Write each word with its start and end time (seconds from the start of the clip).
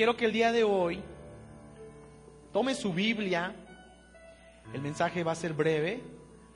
quiero 0.00 0.16
que 0.16 0.24
el 0.24 0.32
día 0.32 0.50
de 0.50 0.64
hoy 0.64 0.98
tome 2.54 2.74
su 2.74 2.90
Biblia. 2.90 3.54
El 4.72 4.80
mensaje 4.80 5.22
va 5.22 5.32
a 5.32 5.34
ser 5.34 5.52
breve, 5.52 6.00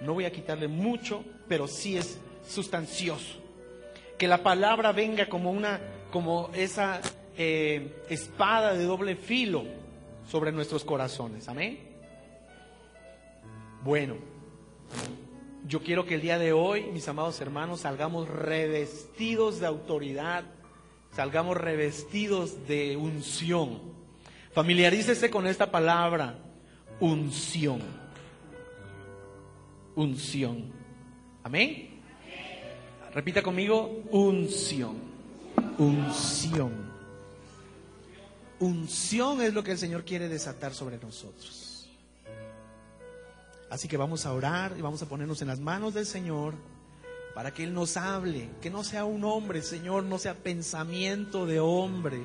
no 0.01 0.15
voy 0.15 0.25
a 0.25 0.33
quitarle 0.33 0.67
mucho, 0.67 1.23
pero 1.47 1.69
sí 1.69 1.99
es 1.99 2.19
sustancioso. 2.49 3.39
Que 4.17 4.29
la 4.29 4.43
palabra 4.43 4.93
venga 4.93 5.29
como 5.29 5.51
una, 5.51 5.79
como 6.11 6.49
esa 6.55 7.03
eh, 7.37 8.03
espada 8.09 8.73
de 8.73 8.85
doble 8.85 9.15
filo 9.15 9.65
sobre 10.27 10.51
nuestros 10.51 10.83
corazones. 10.83 11.47
Amén. 11.47 11.81
Bueno, 13.83 14.17
yo 15.69 15.83
quiero 15.83 16.07
que 16.07 16.15
el 16.15 16.23
día 16.23 16.39
de 16.39 16.55
hoy, 16.55 16.85
mis 16.95 17.07
amados 17.09 17.39
hermanos, 17.43 17.81
salgamos 17.81 18.27
revestidos 18.27 19.61
de 19.61 19.67
autoridad, 19.67 20.45
salgamos 21.15 21.57
revestidos 21.57 22.67
de 22.67 22.97
unción. 22.97 23.81
Familiarícese 24.53 25.31
con 25.31 25.47
esta 25.47 25.71
palabra, 25.71 26.39
unción. 27.01 27.81
Unción. 29.95 30.73
Amén. 31.43 32.01
Repita 33.15 33.43
conmigo, 33.43 34.03
unción. 34.11 34.97
Unción. 35.79 36.73
Unción 38.59 39.43
es 39.43 39.55
lo 39.55 39.63
que 39.63 39.73
el 39.73 39.79
Señor 39.79 40.05
quiere 40.05 40.29
desatar 40.29 40.75
sobre 40.75 40.99
nosotros. 40.99 41.89
Así 43.71 43.89
que 43.89 43.97
vamos 43.97 44.25
a 44.27 44.33
orar 44.33 44.75
y 44.79 44.83
vamos 44.83 45.03
a 45.03 45.09
ponernos 45.09 45.43
en 45.43 45.49
las 45.49 45.59
manos 45.59 45.95
del 45.95 46.07
Señor 46.07 46.55
para 47.35 47.53
que 47.53 47.65
Él 47.65 47.75
nos 47.75 47.97
hable, 47.97 48.49
que 48.63 48.71
no 48.71 48.85
sea 48.85 49.05
un 49.05 49.25
hombre, 49.25 49.61
Señor, 49.61 50.05
no 50.05 50.19
sea 50.19 50.35
pensamiento 50.35 51.47
de 51.47 51.59
hombre, 51.59 52.25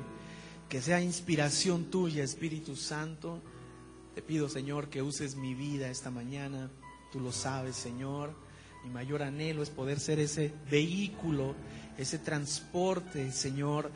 que 0.68 0.80
sea 0.80 1.02
inspiración 1.02 1.86
tuya, 1.86 2.22
Espíritu 2.22 2.76
Santo. 2.76 3.42
Te 4.14 4.22
pido, 4.22 4.48
Señor, 4.48 4.88
que 4.88 5.02
uses 5.02 5.34
mi 5.34 5.54
vida 5.54 5.90
esta 5.90 6.12
mañana, 6.12 6.70
tú 7.10 7.18
lo 7.18 7.32
sabes, 7.32 7.74
Señor. 7.74 8.32
Mi 8.84 8.90
mayor 8.90 9.22
anhelo 9.22 9.62
es 9.64 9.70
poder 9.70 9.98
ser 9.98 10.20
ese 10.20 10.54
vehículo, 10.70 11.56
ese 11.98 12.18
transporte, 12.18 13.32
Señor, 13.32 13.90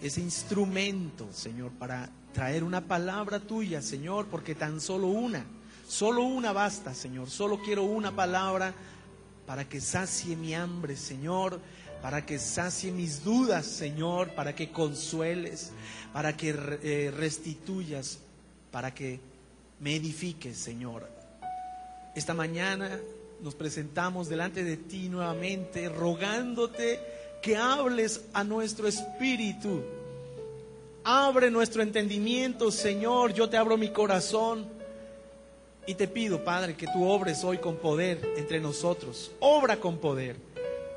ese 0.00 0.22
instrumento, 0.22 1.28
Señor, 1.32 1.72
para 1.72 2.10
traer 2.32 2.64
una 2.64 2.80
palabra 2.80 3.40
tuya, 3.40 3.82
Señor, 3.82 4.26
porque 4.26 4.54
tan 4.54 4.80
solo 4.80 5.08
una, 5.08 5.44
solo 5.86 6.22
una 6.22 6.52
basta, 6.52 6.94
Señor. 6.94 7.28
Solo 7.28 7.60
quiero 7.62 7.82
una 7.82 8.16
palabra 8.16 8.74
para 9.48 9.66
que 9.66 9.80
sacie 9.80 10.36
mi 10.36 10.54
hambre, 10.54 10.94
Señor, 10.94 11.58
para 12.02 12.26
que 12.26 12.38
sacie 12.38 12.92
mis 12.92 13.24
dudas, 13.24 13.64
Señor, 13.64 14.34
para 14.34 14.54
que 14.54 14.70
consueles, 14.70 15.72
para 16.12 16.36
que 16.36 16.50
eh, 16.50 17.10
restituyas, 17.16 18.18
para 18.70 18.92
que 18.92 19.20
me 19.80 19.96
edifiques, 19.96 20.58
Señor. 20.58 21.08
Esta 22.14 22.34
mañana 22.34 23.00
nos 23.40 23.54
presentamos 23.54 24.28
delante 24.28 24.64
de 24.64 24.76
ti 24.76 25.08
nuevamente, 25.08 25.88
rogándote 25.88 27.00
que 27.40 27.56
hables 27.56 28.20
a 28.34 28.44
nuestro 28.44 28.86
espíritu. 28.86 29.82
Abre 31.04 31.50
nuestro 31.50 31.82
entendimiento, 31.82 32.70
Señor. 32.70 33.32
Yo 33.32 33.48
te 33.48 33.56
abro 33.56 33.78
mi 33.78 33.88
corazón 33.94 34.77
y 35.88 35.94
te 35.94 36.06
pido, 36.06 36.44
Padre, 36.44 36.76
que 36.76 36.86
tú 36.86 37.08
obres 37.08 37.42
hoy 37.44 37.56
con 37.56 37.76
poder 37.76 38.20
entre 38.36 38.60
nosotros. 38.60 39.30
Obra 39.40 39.80
con 39.80 39.96
poder. 39.96 40.36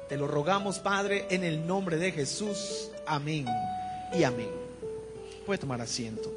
Te 0.09 0.17
lo 0.17 0.27
rogamos, 0.27 0.79
Padre, 0.79 1.27
en 1.29 1.45
el 1.45 1.65
nombre 1.65 1.95
de 1.95 2.11
Jesús. 2.11 2.89
Amén 3.05 3.45
y 4.13 4.25
amén. 4.25 4.49
Puede 5.45 5.59
tomar 5.59 5.79
asiento. 5.79 6.29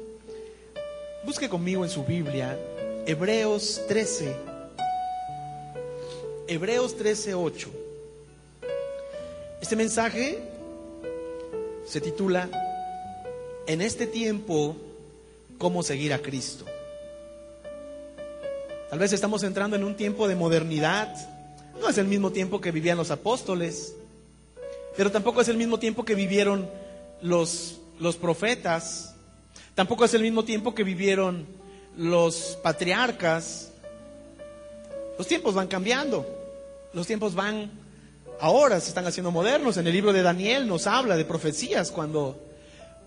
Busque 1.25 1.49
conmigo 1.49 1.83
en 1.83 1.89
su 1.89 2.05
Biblia 2.05 2.57
Hebreos 3.05 3.81
13. 3.89 4.33
Hebreos 6.47 6.95
13, 6.95 7.33
8. 7.33 7.69
Este 9.59 9.75
mensaje 9.75 10.39
se 11.85 11.99
titula 11.99 12.49
En 13.67 13.81
este 13.81 14.07
tiempo, 14.07 14.77
¿cómo 15.57 15.83
seguir 15.83 16.13
a 16.13 16.19
Cristo? 16.19 16.65
Tal 18.95 19.01
vez 19.01 19.11
estamos 19.11 19.43
entrando 19.43 19.75
en 19.75 19.83
un 19.83 19.95
tiempo 19.95 20.25
de 20.25 20.37
modernidad. 20.37 21.13
No 21.81 21.89
es 21.89 21.97
el 21.97 22.07
mismo 22.07 22.31
tiempo 22.31 22.61
que 22.61 22.71
vivían 22.71 22.95
los 22.95 23.11
apóstoles, 23.11 23.93
pero 24.95 25.11
tampoco 25.11 25.41
es 25.41 25.49
el 25.49 25.57
mismo 25.57 25.79
tiempo 25.79 26.05
que 26.05 26.15
vivieron 26.15 26.69
los, 27.21 27.81
los 27.99 28.15
profetas, 28.15 29.13
tampoco 29.73 30.05
es 30.05 30.13
el 30.13 30.21
mismo 30.21 30.45
tiempo 30.45 30.73
que 30.73 30.85
vivieron 30.85 31.45
los 31.97 32.57
patriarcas. 32.63 33.73
Los 35.17 35.27
tiempos 35.27 35.55
van 35.55 35.67
cambiando, 35.67 36.25
los 36.93 37.05
tiempos 37.05 37.35
van, 37.35 37.69
ahora 38.39 38.79
se 38.79 38.87
están 38.87 39.05
haciendo 39.07 39.29
modernos. 39.29 39.75
En 39.75 39.87
el 39.87 39.91
libro 39.91 40.13
de 40.13 40.21
Daniel 40.21 40.69
nos 40.69 40.87
habla 40.87 41.17
de 41.17 41.25
profecías 41.25 41.91
cuando, 41.91 42.41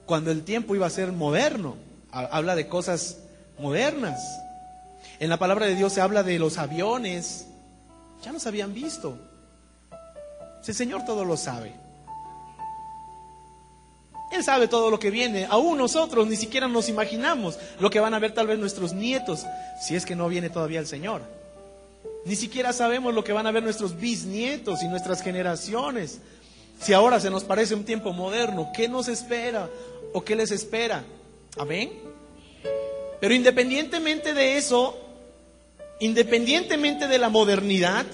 cuando 0.04 0.32
el 0.32 0.42
tiempo 0.42 0.74
iba 0.74 0.86
a 0.86 0.90
ser 0.90 1.12
moderno, 1.12 1.76
habla 2.12 2.54
de 2.56 2.68
cosas 2.68 3.20
modernas. 3.58 4.20
En 5.20 5.28
la 5.28 5.38
palabra 5.38 5.66
de 5.66 5.74
Dios 5.74 5.92
se 5.92 6.00
habla 6.00 6.22
de 6.22 6.38
los 6.38 6.58
aviones. 6.58 7.46
Ya 8.24 8.32
los 8.32 8.46
habían 8.46 8.74
visto. 8.74 9.18
El 10.66 10.74
Señor 10.74 11.04
todo 11.06 11.24
lo 11.24 11.36
sabe. 11.38 11.72
Él 14.30 14.44
sabe 14.44 14.68
todo 14.68 14.90
lo 14.90 14.98
que 14.98 15.10
viene. 15.10 15.46
Aún 15.48 15.78
nosotros 15.78 16.28
ni 16.28 16.36
siquiera 16.36 16.68
nos 16.68 16.90
imaginamos 16.90 17.58
lo 17.80 17.88
que 17.88 18.00
van 18.00 18.12
a 18.12 18.18
ver 18.18 18.34
tal 18.34 18.46
vez 18.46 18.58
nuestros 18.58 18.92
nietos, 18.92 19.46
si 19.80 19.96
es 19.96 20.04
que 20.04 20.14
no 20.14 20.28
viene 20.28 20.50
todavía 20.50 20.80
el 20.80 20.86
Señor. 20.86 21.22
Ni 22.26 22.36
siquiera 22.36 22.74
sabemos 22.74 23.14
lo 23.14 23.24
que 23.24 23.32
van 23.32 23.46
a 23.46 23.50
ver 23.50 23.62
nuestros 23.62 23.98
bisnietos 23.98 24.82
y 24.82 24.88
nuestras 24.88 25.22
generaciones. 25.22 26.18
Si 26.78 26.92
ahora 26.92 27.18
se 27.18 27.30
nos 27.30 27.44
parece 27.44 27.74
un 27.74 27.84
tiempo 27.84 28.12
moderno, 28.12 28.70
¿qué 28.76 28.88
nos 28.88 29.08
espera 29.08 29.70
o 30.12 30.22
qué 30.22 30.36
les 30.36 30.50
espera? 30.50 31.02
Amén. 31.56 31.90
Pero 33.20 33.34
independientemente 33.34 34.34
de 34.34 34.58
eso, 34.58 35.07
Independientemente 36.00 37.08
de 37.08 37.18
la 37.18 37.28
modernidad, 37.28 38.06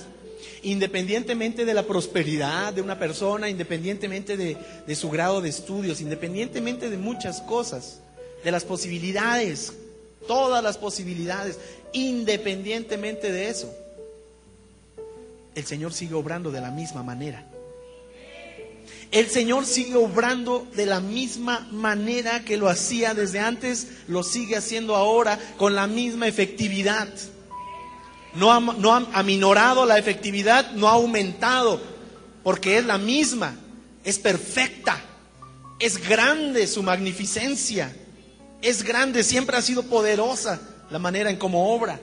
independientemente 0.62 1.67
de 1.67 1.75
la 1.75 1.83
prosperidad 1.83 2.72
de 2.72 2.81
una 2.81 2.99
persona, 2.99 3.50
independientemente 3.50 4.37
de, 4.37 4.97
su 4.97 5.11
grado 5.11 5.43
de 5.43 5.50
estudios, 5.50 6.00
independientemente 6.00 6.89
de 6.89 6.97
muchas 6.97 7.43
cosas, 7.43 8.00
de 8.43 8.50
las 8.50 8.65
posibilidades, 8.65 9.75
todas 10.27 10.65
las 10.65 10.78
posibilidades, 10.78 11.59
independientemente 11.93 13.31
de 13.31 13.50
eso, 13.50 13.73
el 15.55 15.65
Señor 15.67 15.93
sigue 15.93 16.15
obrando 16.15 16.50
de 16.50 16.62
la 16.62 16.71
misma 16.71 17.03
manera. 17.03 17.47
El 19.11 19.28
Señor 19.28 19.67
sigue 19.67 19.97
obrando 19.97 20.67
de 20.75 20.87
la 20.87 21.00
misma 21.00 21.69
manera 21.71 22.44
que 22.44 22.56
lo 22.56 22.69
hacía 22.69 23.15
desde 23.15 23.39
antes, 23.39 23.89
lo 24.09 24.23
sigue 24.23 24.56
haciendo 24.56 24.97
ahora 24.97 25.39
con 25.59 25.75
la 25.75 25.87
misma 25.87 26.27
efectividad 26.27 27.09
no 28.34 28.53
ha, 28.53 28.61
no 28.61 28.95
ha 28.95 29.06
aminorado 29.12 29.87
la 29.87 29.99
efectividad, 29.99 30.72
no 30.72 30.89
ha 30.89 30.93
aumentado, 30.93 31.81
porque 32.43 32.78
es 32.78 32.84
la 32.84 32.99
misma, 32.99 33.56
es 34.03 34.19
perfecta, 34.19 35.00
es 35.78 35.99
grande 36.09 36.67
su 36.67 36.83
magnificencia, 36.83 37.94
es 38.61 38.83
grande, 38.83 39.23
siempre 39.23 39.56
ha 39.56 39.62
sido 39.62 39.84
poderosa 39.84 40.61
la 40.91 40.99
manera 40.99 41.31
en 41.31 41.37
cómo 41.37 41.75
obra. 41.75 42.00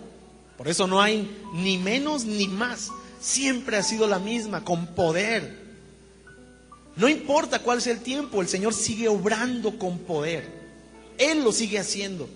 Por 0.58 0.68
eso 0.68 0.86
no 0.88 1.02
hay 1.02 1.30
ni 1.54 1.78
menos 1.78 2.26
ni 2.26 2.48
más, 2.48 2.92
siempre 3.20 3.78
ha 3.78 3.84
sido 3.84 4.08
la 4.08 4.20
misma, 4.20 4.64
con 4.64 4.88
poder. 4.88 5.60
No 6.96 7.10
importa 7.10 7.60
cuál 7.60 7.82
sea 7.82 7.94
el 7.94 8.02
tiempo, 8.02 8.42
el 8.42 8.48
Señor 8.48 8.74
sigue 8.74 9.08
obrando 9.08 9.78
con 9.80 10.00
poder. 10.00 10.62
Él 11.18 11.44
lo 11.44 11.52
sigue 11.52 11.80
haciendo. 11.80 12.30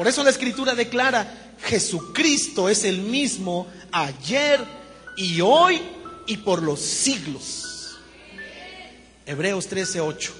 Por 0.00 0.08
eso 0.08 0.24
la 0.24 0.30
escritura 0.30 0.74
declara, 0.74 1.30
Jesucristo 1.62 2.70
es 2.70 2.84
el 2.84 3.02
mismo 3.02 3.66
ayer 3.92 4.58
y 5.14 5.42
hoy 5.42 5.78
y 6.26 6.38
por 6.38 6.62
los 6.62 6.80
siglos. 6.80 7.98
Hebreos 9.26 9.68
13:8. 9.68 10.30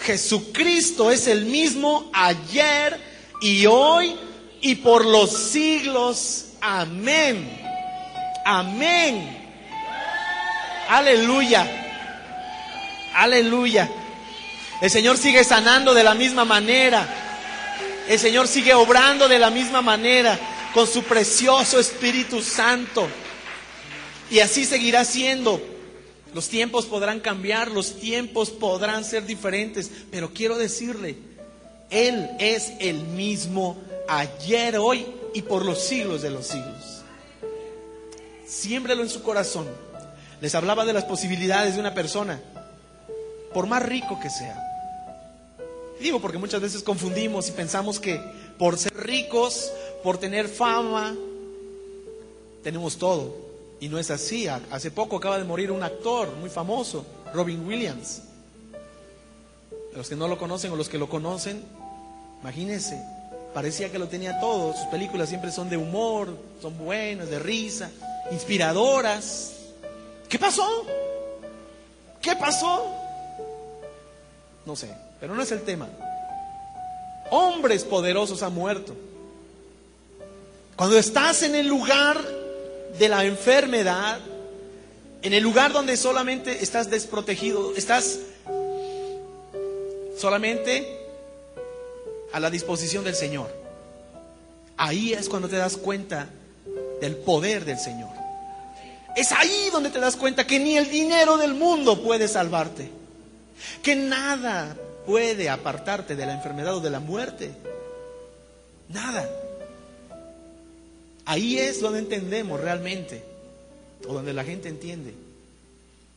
Jesucristo 0.00 1.10
es 1.10 1.28
el 1.28 1.46
mismo 1.46 2.10
ayer 2.12 3.00
y 3.40 3.64
hoy 3.64 4.14
y 4.60 4.74
por 4.74 5.06
los 5.06 5.30
siglos. 5.32 6.48
Amén. 6.60 7.50
Amén. 8.44 9.48
Aleluya. 10.90 11.66
Aleluya. 13.14 13.90
El 14.82 14.90
Señor 14.90 15.16
sigue 15.16 15.42
sanando 15.42 15.94
de 15.94 16.04
la 16.04 16.12
misma 16.14 16.44
manera. 16.44 17.27
El 18.08 18.18
Señor 18.18 18.48
sigue 18.48 18.72
obrando 18.72 19.28
de 19.28 19.38
la 19.38 19.50
misma 19.50 19.82
manera 19.82 20.38
con 20.72 20.86
su 20.86 21.02
precioso 21.02 21.78
Espíritu 21.78 22.40
Santo. 22.40 23.06
Y 24.30 24.40
así 24.40 24.64
seguirá 24.64 25.04
siendo. 25.04 25.60
Los 26.32 26.48
tiempos 26.48 26.86
podrán 26.86 27.20
cambiar, 27.20 27.70
los 27.70 28.00
tiempos 28.00 28.50
podrán 28.50 29.04
ser 29.04 29.26
diferentes, 29.26 29.90
pero 30.10 30.32
quiero 30.32 30.56
decirle 30.56 31.16
Él 31.90 32.30
es 32.38 32.72
el 32.80 32.96
mismo 32.96 33.76
ayer, 34.08 34.78
hoy 34.78 35.06
y 35.34 35.42
por 35.42 35.66
los 35.66 35.82
siglos 35.82 36.22
de 36.22 36.30
los 36.30 36.46
siglos. 36.46 37.02
Siémbrelo 38.46 39.02
en 39.02 39.10
su 39.10 39.22
corazón. 39.22 39.68
Les 40.40 40.54
hablaba 40.54 40.86
de 40.86 40.94
las 40.94 41.04
posibilidades 41.04 41.74
de 41.74 41.80
una 41.80 41.92
persona, 41.92 42.40
por 43.52 43.66
más 43.66 43.82
rico 43.82 44.18
que 44.22 44.30
sea. 44.30 44.67
Digo 46.00 46.20
porque 46.20 46.38
muchas 46.38 46.60
veces 46.60 46.82
confundimos 46.82 47.48
y 47.48 47.52
pensamos 47.52 47.98
que 47.98 48.20
por 48.58 48.78
ser 48.78 48.94
ricos, 48.94 49.72
por 50.02 50.18
tener 50.18 50.48
fama, 50.48 51.14
tenemos 52.62 52.96
todo. 52.98 53.34
Y 53.80 53.88
no 53.88 53.98
es 53.98 54.10
así. 54.10 54.48
Hace 54.48 54.90
poco 54.90 55.16
acaba 55.16 55.38
de 55.38 55.44
morir 55.44 55.70
un 55.70 55.82
actor 55.82 56.34
muy 56.36 56.50
famoso, 56.50 57.04
Robin 57.32 57.66
Williams. 57.66 58.22
Los 59.94 60.08
que 60.08 60.16
no 60.16 60.28
lo 60.28 60.38
conocen 60.38 60.72
o 60.72 60.76
los 60.76 60.88
que 60.88 60.98
lo 60.98 61.08
conocen, 61.08 61.64
imagínense, 62.40 63.02
parecía 63.54 63.90
que 63.90 63.98
lo 63.98 64.08
tenía 64.08 64.38
todo. 64.40 64.74
Sus 64.74 64.86
películas 64.86 65.28
siempre 65.28 65.50
son 65.50 65.68
de 65.68 65.76
humor, 65.76 66.36
son 66.60 66.76
buenas, 66.78 67.30
de 67.30 67.38
risa, 67.38 67.90
inspiradoras. 68.30 69.54
¿Qué 70.28 70.38
pasó? 70.38 70.66
¿Qué 72.20 72.36
pasó? 72.36 72.86
No 74.66 74.76
sé, 74.76 74.94
pero 75.20 75.34
no 75.34 75.42
es 75.42 75.52
el 75.52 75.62
tema. 75.62 75.88
Hombres 77.30 77.84
poderosos 77.84 78.42
han 78.42 78.54
muerto. 78.54 78.94
Cuando 80.76 80.96
estás 80.96 81.42
en 81.42 81.54
el 81.54 81.66
lugar 81.66 82.22
de 82.98 83.08
la 83.08 83.24
enfermedad, 83.24 84.20
en 85.22 85.32
el 85.32 85.42
lugar 85.42 85.72
donde 85.72 85.96
solamente 85.96 86.62
estás 86.62 86.88
desprotegido, 86.88 87.74
estás 87.76 88.20
solamente 90.16 90.98
a 92.32 92.40
la 92.40 92.50
disposición 92.50 93.04
del 93.04 93.14
Señor. 93.14 93.52
Ahí 94.76 95.12
es 95.12 95.28
cuando 95.28 95.48
te 95.48 95.56
das 95.56 95.76
cuenta 95.76 96.28
del 97.00 97.16
poder 97.16 97.64
del 97.64 97.78
Señor. 97.78 98.10
Es 99.16 99.32
ahí 99.32 99.70
donde 99.72 99.90
te 99.90 99.98
das 99.98 100.14
cuenta 100.14 100.46
que 100.46 100.60
ni 100.60 100.76
el 100.76 100.88
dinero 100.88 101.36
del 101.36 101.54
mundo 101.54 102.02
puede 102.02 102.28
salvarte. 102.28 102.88
Que 103.82 103.96
nada 103.96 104.76
puede 105.08 105.48
apartarte 105.48 106.14
de 106.16 106.26
la 106.26 106.34
enfermedad 106.34 106.76
o 106.76 106.80
de 106.80 106.90
la 106.90 107.00
muerte. 107.00 107.50
Nada. 108.90 109.26
Ahí 111.24 111.58
es 111.58 111.80
donde 111.80 112.00
entendemos 112.00 112.60
realmente, 112.60 113.24
o 114.06 114.12
donde 114.12 114.34
la 114.34 114.44
gente 114.44 114.68
entiende. 114.68 115.14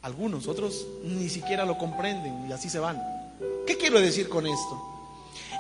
Algunos, 0.02 0.46
otros 0.50 0.86
ni 1.06 1.30
siquiera 1.30 1.64
lo 1.64 1.78
comprenden 1.78 2.50
y 2.50 2.52
así 2.52 2.70
se 2.70 2.80
van. 2.80 3.02
¿Qué 3.66 3.78
quiero 3.78 4.02
decir 4.02 4.28
con 4.28 4.46
esto? 4.46 4.82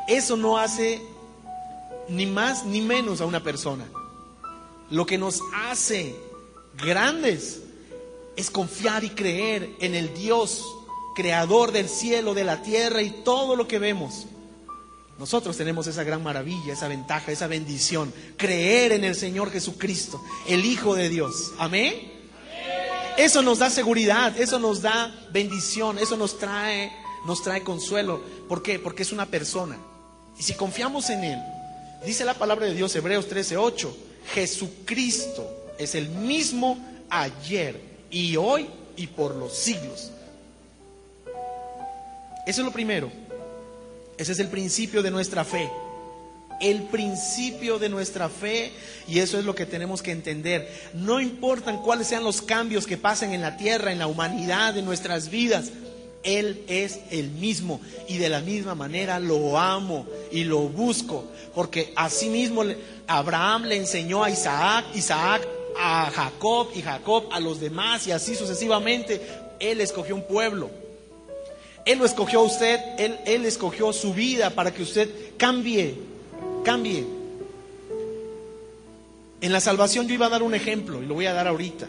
Eso 0.09 0.35
no 0.35 0.57
hace 0.57 1.01
ni 2.09 2.25
más 2.25 2.65
ni 2.65 2.81
menos 2.81 3.21
a 3.21 3.25
una 3.25 3.41
persona. 3.41 3.85
Lo 4.89 5.05
que 5.05 5.17
nos 5.17 5.39
hace 5.69 6.17
grandes 6.83 7.61
es 8.35 8.51
confiar 8.51 9.05
y 9.05 9.11
creer 9.11 9.69
en 9.79 9.95
el 9.95 10.13
Dios 10.13 10.65
creador 11.15 11.71
del 11.71 11.89
cielo, 11.89 12.33
de 12.33 12.43
la 12.43 12.61
tierra 12.61 13.01
y 13.01 13.11
todo 13.11 13.55
lo 13.55 13.67
que 13.67 13.79
vemos. 13.79 14.27
Nosotros 15.19 15.55
tenemos 15.55 15.85
esa 15.85 16.03
gran 16.03 16.23
maravilla, 16.23 16.73
esa 16.73 16.87
ventaja, 16.87 17.31
esa 17.31 17.47
bendición, 17.47 18.11
creer 18.37 18.91
en 18.91 19.03
el 19.03 19.15
Señor 19.15 19.51
Jesucristo, 19.51 20.19
el 20.47 20.65
Hijo 20.65 20.95
de 20.95 21.09
Dios. 21.09 21.51
Amén. 21.59 21.93
Eso 23.17 23.41
nos 23.41 23.59
da 23.59 23.69
seguridad, 23.69 24.35
eso 24.39 24.57
nos 24.57 24.81
da 24.81 25.13
bendición, 25.31 25.99
eso 25.99 26.17
nos 26.17 26.39
trae, 26.39 26.91
nos 27.25 27.43
trae 27.43 27.61
consuelo. 27.61 28.21
¿Por 28.49 28.63
qué? 28.63 28.79
Porque 28.79 29.03
es 29.03 29.11
una 29.11 29.27
persona. 29.27 29.77
Y 30.39 30.43
si 30.43 30.53
confiamos 30.53 31.09
en 31.11 31.23
Él, 31.23 31.39
dice 32.03 32.25
la 32.25 32.33
palabra 32.33 32.65
de 32.65 32.73
Dios, 32.73 32.95
Hebreos 32.95 33.29
13:8, 33.29 33.93
Jesucristo 34.33 35.47
es 35.77 35.93
el 35.93 36.09
mismo 36.09 36.79
ayer 37.09 37.79
y 38.09 38.37
hoy 38.37 38.67
y 38.95 39.07
por 39.07 39.35
los 39.35 39.53
siglos. 39.53 40.11
Eso 42.51 42.63
es 42.63 42.65
lo 42.65 42.73
primero. 42.73 43.09
Ese 44.17 44.33
es 44.33 44.39
el 44.39 44.49
principio 44.49 45.01
de 45.01 45.09
nuestra 45.09 45.45
fe. 45.45 45.71
El 46.59 46.83
principio 46.83 47.79
de 47.79 47.87
nuestra 47.87 48.27
fe 48.27 48.73
y 49.07 49.19
eso 49.19 49.39
es 49.39 49.45
lo 49.45 49.55
que 49.55 49.65
tenemos 49.65 50.01
que 50.01 50.11
entender. 50.11 50.69
No 50.93 51.21
importan 51.21 51.81
cuáles 51.81 52.07
sean 52.07 52.25
los 52.25 52.41
cambios 52.41 52.85
que 52.85 52.97
pasen 52.97 53.33
en 53.33 53.39
la 53.39 53.55
tierra, 53.55 53.93
en 53.93 53.99
la 53.99 54.07
humanidad, 54.07 54.77
en 54.77 54.83
nuestras 54.83 55.29
vidas. 55.29 55.71
Él 56.23 56.65
es 56.67 56.99
el 57.09 57.31
mismo 57.31 57.79
y 58.09 58.17
de 58.17 58.27
la 58.27 58.41
misma 58.41 58.75
manera 58.75 59.17
lo 59.21 59.57
amo 59.57 60.05
y 60.29 60.43
lo 60.43 60.67
busco. 60.67 61.23
Porque 61.55 61.93
así 61.95 62.27
mismo 62.27 62.65
Abraham 63.07 63.63
le 63.63 63.77
enseñó 63.77 64.25
a 64.25 64.29
Isaac, 64.29 64.87
Isaac 64.93 65.47
a 65.79 66.11
Jacob 66.13 66.67
y 66.75 66.81
Jacob 66.81 67.29
a 67.31 67.39
los 67.39 67.61
demás 67.61 68.07
y 68.07 68.11
así 68.11 68.35
sucesivamente. 68.35 69.21
Él 69.61 69.79
escogió 69.79 70.15
un 70.15 70.27
pueblo. 70.27 70.80
Él 71.85 71.99
lo 71.99 72.05
escogió 72.05 72.39
a 72.39 72.43
usted, 72.43 72.79
él, 72.97 73.19
él 73.25 73.45
escogió 73.45 73.91
su 73.93 74.13
vida 74.13 74.51
para 74.51 74.73
que 74.73 74.83
usted 74.83 75.09
cambie, 75.37 75.95
cambie. 76.63 77.05
En 79.41 79.51
la 79.51 79.59
salvación 79.59 80.07
yo 80.07 80.13
iba 80.13 80.27
a 80.27 80.29
dar 80.29 80.43
un 80.43 80.53
ejemplo 80.53 81.01
y 81.01 81.07
lo 81.07 81.15
voy 81.15 81.25
a 81.25 81.33
dar 81.33 81.47
ahorita. 81.47 81.87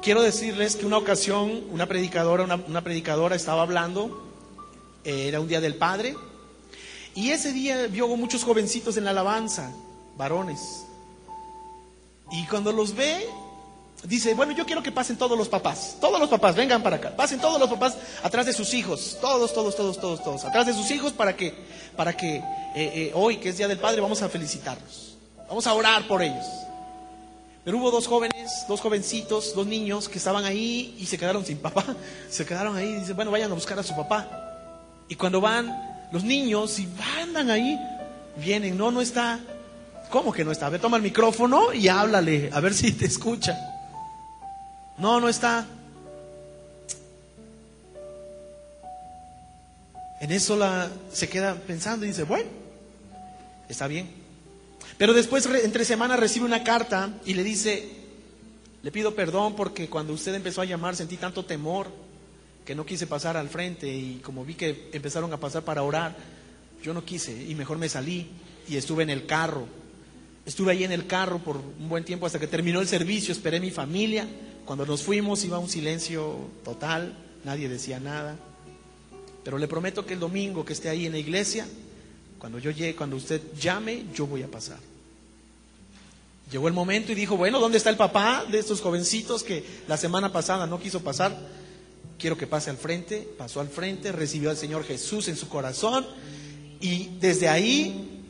Quiero 0.00 0.22
decirles 0.22 0.76
que 0.76 0.86
una 0.86 0.96
ocasión 0.96 1.64
una 1.70 1.86
predicadora, 1.86 2.44
una, 2.44 2.82
predicadora 2.82 3.36
estaba 3.36 3.62
hablando, 3.62 4.32
eh, 5.04 5.28
era 5.28 5.40
un 5.40 5.48
día 5.48 5.60
del 5.60 5.74
Padre, 5.74 6.16
y 7.14 7.30
ese 7.30 7.52
día 7.52 7.86
vio 7.88 8.08
muchos 8.16 8.44
jovencitos 8.44 8.96
en 8.96 9.04
la 9.04 9.10
alabanza, 9.10 9.70
varones. 10.16 10.84
Y 12.30 12.46
cuando 12.46 12.72
los 12.72 12.94
ve, 12.94 13.26
dice, 14.08 14.34
bueno, 14.34 14.52
yo 14.52 14.64
quiero 14.64 14.82
que 14.82 14.90
pasen 14.90 15.16
todos 15.16 15.36
los 15.36 15.48
papás, 15.48 15.96
todos 16.00 16.18
los 16.18 16.30
papás, 16.30 16.56
vengan 16.56 16.82
para 16.82 16.96
acá, 16.96 17.14
pasen 17.14 17.38
todos 17.38 17.60
los 17.60 17.68
papás 17.68 17.96
atrás 18.22 18.46
de 18.46 18.54
sus 18.54 18.72
hijos, 18.72 19.18
todos, 19.20 19.52
todos, 19.52 19.76
todos, 19.76 20.00
todos, 20.00 20.24
todos, 20.24 20.44
atrás 20.44 20.66
de 20.66 20.72
sus 20.72 20.90
hijos 20.90 21.12
para 21.12 21.36
que, 21.36 21.54
para 21.94 22.16
que 22.16 22.36
eh, 22.36 22.42
eh, 22.74 23.12
hoy, 23.14 23.36
que 23.36 23.50
es 23.50 23.58
Día 23.58 23.68
del 23.68 23.78
Padre, 23.78 24.00
vamos 24.00 24.22
a 24.22 24.28
felicitarlos, 24.28 25.16
vamos 25.46 25.66
a 25.66 25.74
orar 25.74 26.08
por 26.08 26.22
ellos. 26.22 26.44
Pero 27.64 27.76
hubo 27.76 27.90
dos 27.90 28.06
jóvenes, 28.06 28.64
dos 28.66 28.80
jovencitos, 28.80 29.54
dos 29.54 29.66
niños 29.66 30.08
que 30.08 30.16
estaban 30.16 30.46
ahí 30.46 30.96
y 30.98 31.04
se 31.04 31.18
quedaron 31.18 31.44
sin 31.44 31.58
papá, 31.58 31.84
se 32.30 32.46
quedaron 32.46 32.74
ahí 32.76 32.88
y 32.88 33.00
dicen, 33.00 33.14
bueno, 33.14 33.30
vayan 33.30 33.50
a 33.50 33.54
buscar 33.54 33.78
a 33.78 33.82
su 33.82 33.94
papá. 33.94 34.26
Y 35.06 35.16
cuando 35.16 35.42
van 35.42 36.08
los 36.12 36.24
niños 36.24 36.78
y 36.78 36.88
andan 37.20 37.50
ahí, 37.50 37.78
vienen, 38.36 38.78
no, 38.78 38.90
no 38.90 39.02
está. 39.02 39.38
¿Cómo 40.08 40.32
que 40.32 40.44
no 40.44 40.52
está? 40.52 40.66
A 40.66 40.70
ver, 40.70 40.80
toma 40.80 40.96
el 40.96 41.02
micrófono 41.02 41.74
y 41.74 41.88
háblale, 41.88 42.48
a 42.54 42.60
ver 42.60 42.72
si 42.72 42.92
te 42.92 43.04
escucha. 43.04 43.67
No, 44.98 45.20
no 45.20 45.28
está. 45.28 45.66
En 50.20 50.32
eso 50.32 50.56
la, 50.56 50.90
se 51.12 51.28
queda 51.28 51.54
pensando 51.54 52.04
y 52.04 52.08
dice, 52.08 52.24
bueno, 52.24 52.48
está 53.68 53.86
bien. 53.86 54.08
Pero 54.96 55.12
después, 55.12 55.46
entre 55.46 55.84
semanas, 55.84 56.18
recibe 56.18 56.44
una 56.44 56.64
carta 56.64 57.14
y 57.24 57.34
le 57.34 57.44
dice, 57.44 57.88
le 58.82 58.90
pido 58.90 59.14
perdón 59.14 59.54
porque 59.54 59.88
cuando 59.88 60.12
usted 60.12 60.34
empezó 60.34 60.60
a 60.60 60.64
llamar 60.64 60.96
sentí 60.96 61.16
tanto 61.16 61.44
temor 61.44 61.88
que 62.64 62.74
no 62.74 62.84
quise 62.84 63.06
pasar 63.06 63.36
al 63.36 63.48
frente 63.48 63.88
y 63.88 64.16
como 64.16 64.44
vi 64.44 64.54
que 64.54 64.90
empezaron 64.92 65.32
a 65.32 65.38
pasar 65.38 65.62
para 65.62 65.84
orar, 65.84 66.16
yo 66.82 66.92
no 66.92 67.04
quise 67.04 67.32
y 67.32 67.54
mejor 67.54 67.78
me 67.78 67.88
salí 67.88 68.26
y 68.68 68.76
estuve 68.76 69.04
en 69.04 69.10
el 69.10 69.26
carro. 69.26 69.66
Estuve 70.44 70.72
ahí 70.72 70.82
en 70.82 70.92
el 70.92 71.06
carro 71.06 71.38
por 71.38 71.56
un 71.56 71.88
buen 71.88 72.04
tiempo 72.04 72.26
hasta 72.26 72.40
que 72.40 72.48
terminó 72.48 72.80
el 72.80 72.88
servicio, 72.88 73.30
esperé 73.30 73.60
mi 73.60 73.70
familia 73.70 74.26
cuando 74.68 74.84
nos 74.84 75.02
fuimos 75.02 75.42
iba 75.44 75.58
un 75.58 75.70
silencio 75.70 76.36
total, 76.62 77.16
nadie 77.42 77.70
decía 77.70 78.00
nada. 78.00 78.36
Pero 79.42 79.56
le 79.56 79.66
prometo 79.66 80.04
que 80.04 80.12
el 80.12 80.20
domingo 80.20 80.62
que 80.62 80.74
esté 80.74 80.90
ahí 80.90 81.06
en 81.06 81.12
la 81.12 81.18
iglesia, 81.18 81.66
cuando 82.38 82.58
yo 82.58 82.70
llegue, 82.70 82.94
cuando 82.94 83.16
usted 83.16 83.40
llame, 83.58 84.04
yo 84.12 84.26
voy 84.26 84.42
a 84.42 84.46
pasar. 84.46 84.76
Llegó 86.52 86.68
el 86.68 86.74
momento 86.74 87.12
y 87.12 87.14
dijo, 87.14 87.38
bueno, 87.38 87.60
¿dónde 87.60 87.78
está 87.78 87.88
el 87.88 87.96
papá 87.96 88.44
de 88.44 88.58
estos 88.58 88.82
jovencitos 88.82 89.42
que 89.42 89.64
la 89.88 89.96
semana 89.96 90.34
pasada 90.34 90.66
no 90.66 90.78
quiso 90.78 91.00
pasar? 91.00 91.34
Quiero 92.18 92.36
que 92.36 92.46
pase 92.46 92.68
al 92.68 92.76
frente. 92.76 93.26
Pasó 93.38 93.60
al 93.60 93.68
frente, 93.68 94.12
recibió 94.12 94.50
al 94.50 94.58
Señor 94.58 94.84
Jesús 94.84 95.28
en 95.28 95.36
su 95.38 95.48
corazón 95.48 96.06
y 96.82 97.08
desde 97.20 97.48
ahí 97.48 98.22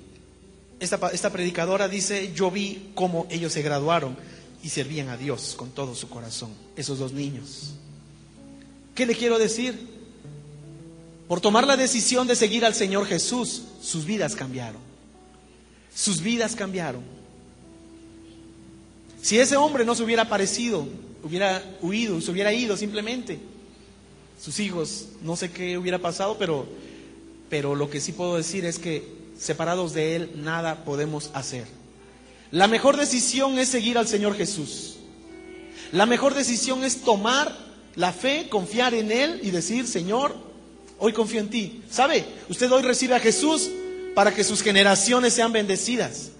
esta, 0.78 1.00
esta 1.12 1.32
predicadora 1.32 1.88
dice, 1.88 2.32
yo 2.32 2.48
vi 2.48 2.92
cómo 2.94 3.26
ellos 3.28 3.52
se 3.52 3.62
graduaron 3.62 4.37
y 4.62 4.68
servían 4.68 5.08
a 5.08 5.16
Dios 5.16 5.54
con 5.56 5.70
todo 5.70 5.94
su 5.94 6.08
corazón, 6.08 6.50
esos 6.76 6.98
dos 6.98 7.12
niños. 7.12 7.74
¿Qué 8.94 9.06
le 9.06 9.14
quiero 9.14 9.38
decir? 9.38 9.98
Por 11.28 11.40
tomar 11.40 11.66
la 11.66 11.76
decisión 11.76 12.26
de 12.26 12.34
seguir 12.34 12.64
al 12.64 12.74
Señor 12.74 13.06
Jesús, 13.06 13.62
sus 13.82 14.04
vidas 14.04 14.34
cambiaron. 14.34 14.80
Sus 15.94 16.20
vidas 16.20 16.56
cambiaron. 16.56 17.02
Si 19.22 19.38
ese 19.38 19.56
hombre 19.56 19.84
no 19.84 19.94
se 19.94 20.02
hubiera 20.02 20.22
aparecido, 20.22 20.86
hubiera 21.22 21.62
huido, 21.80 22.20
se 22.20 22.30
hubiera 22.30 22.52
ido 22.52 22.76
simplemente, 22.76 23.38
sus 24.40 24.60
hijos, 24.60 25.06
no 25.22 25.36
sé 25.36 25.50
qué 25.50 25.76
hubiera 25.76 25.98
pasado, 25.98 26.36
pero 26.38 26.66
pero 27.48 27.74
lo 27.74 27.88
que 27.90 28.00
sí 28.00 28.12
puedo 28.12 28.36
decir 28.36 28.64
es 28.64 28.78
que 28.78 29.06
separados 29.38 29.92
de 29.92 30.16
Él 30.16 30.32
nada 30.36 30.84
podemos 30.84 31.30
hacer. 31.34 31.66
La 32.50 32.66
mejor 32.66 32.96
decisión 32.96 33.58
es 33.58 33.68
seguir 33.68 33.98
al 33.98 34.08
Señor 34.08 34.36
Jesús. 34.36 34.96
La 35.92 36.06
mejor 36.06 36.34
decisión 36.34 36.84
es 36.84 37.02
tomar 37.02 37.56
la 37.94 38.12
fe, 38.12 38.48
confiar 38.48 38.94
en 38.94 39.10
Él 39.10 39.40
y 39.42 39.50
decir, 39.50 39.86
Señor, 39.86 40.34
hoy 40.98 41.12
confío 41.12 41.40
en 41.40 41.50
ti. 41.50 41.82
¿Sabe? 41.90 42.24
Usted 42.48 42.70
hoy 42.70 42.82
recibe 42.82 43.14
a 43.14 43.20
Jesús 43.20 43.70
para 44.14 44.34
que 44.34 44.44
sus 44.44 44.62
generaciones 44.62 45.34
sean 45.34 45.52
bendecidas. 45.52 46.30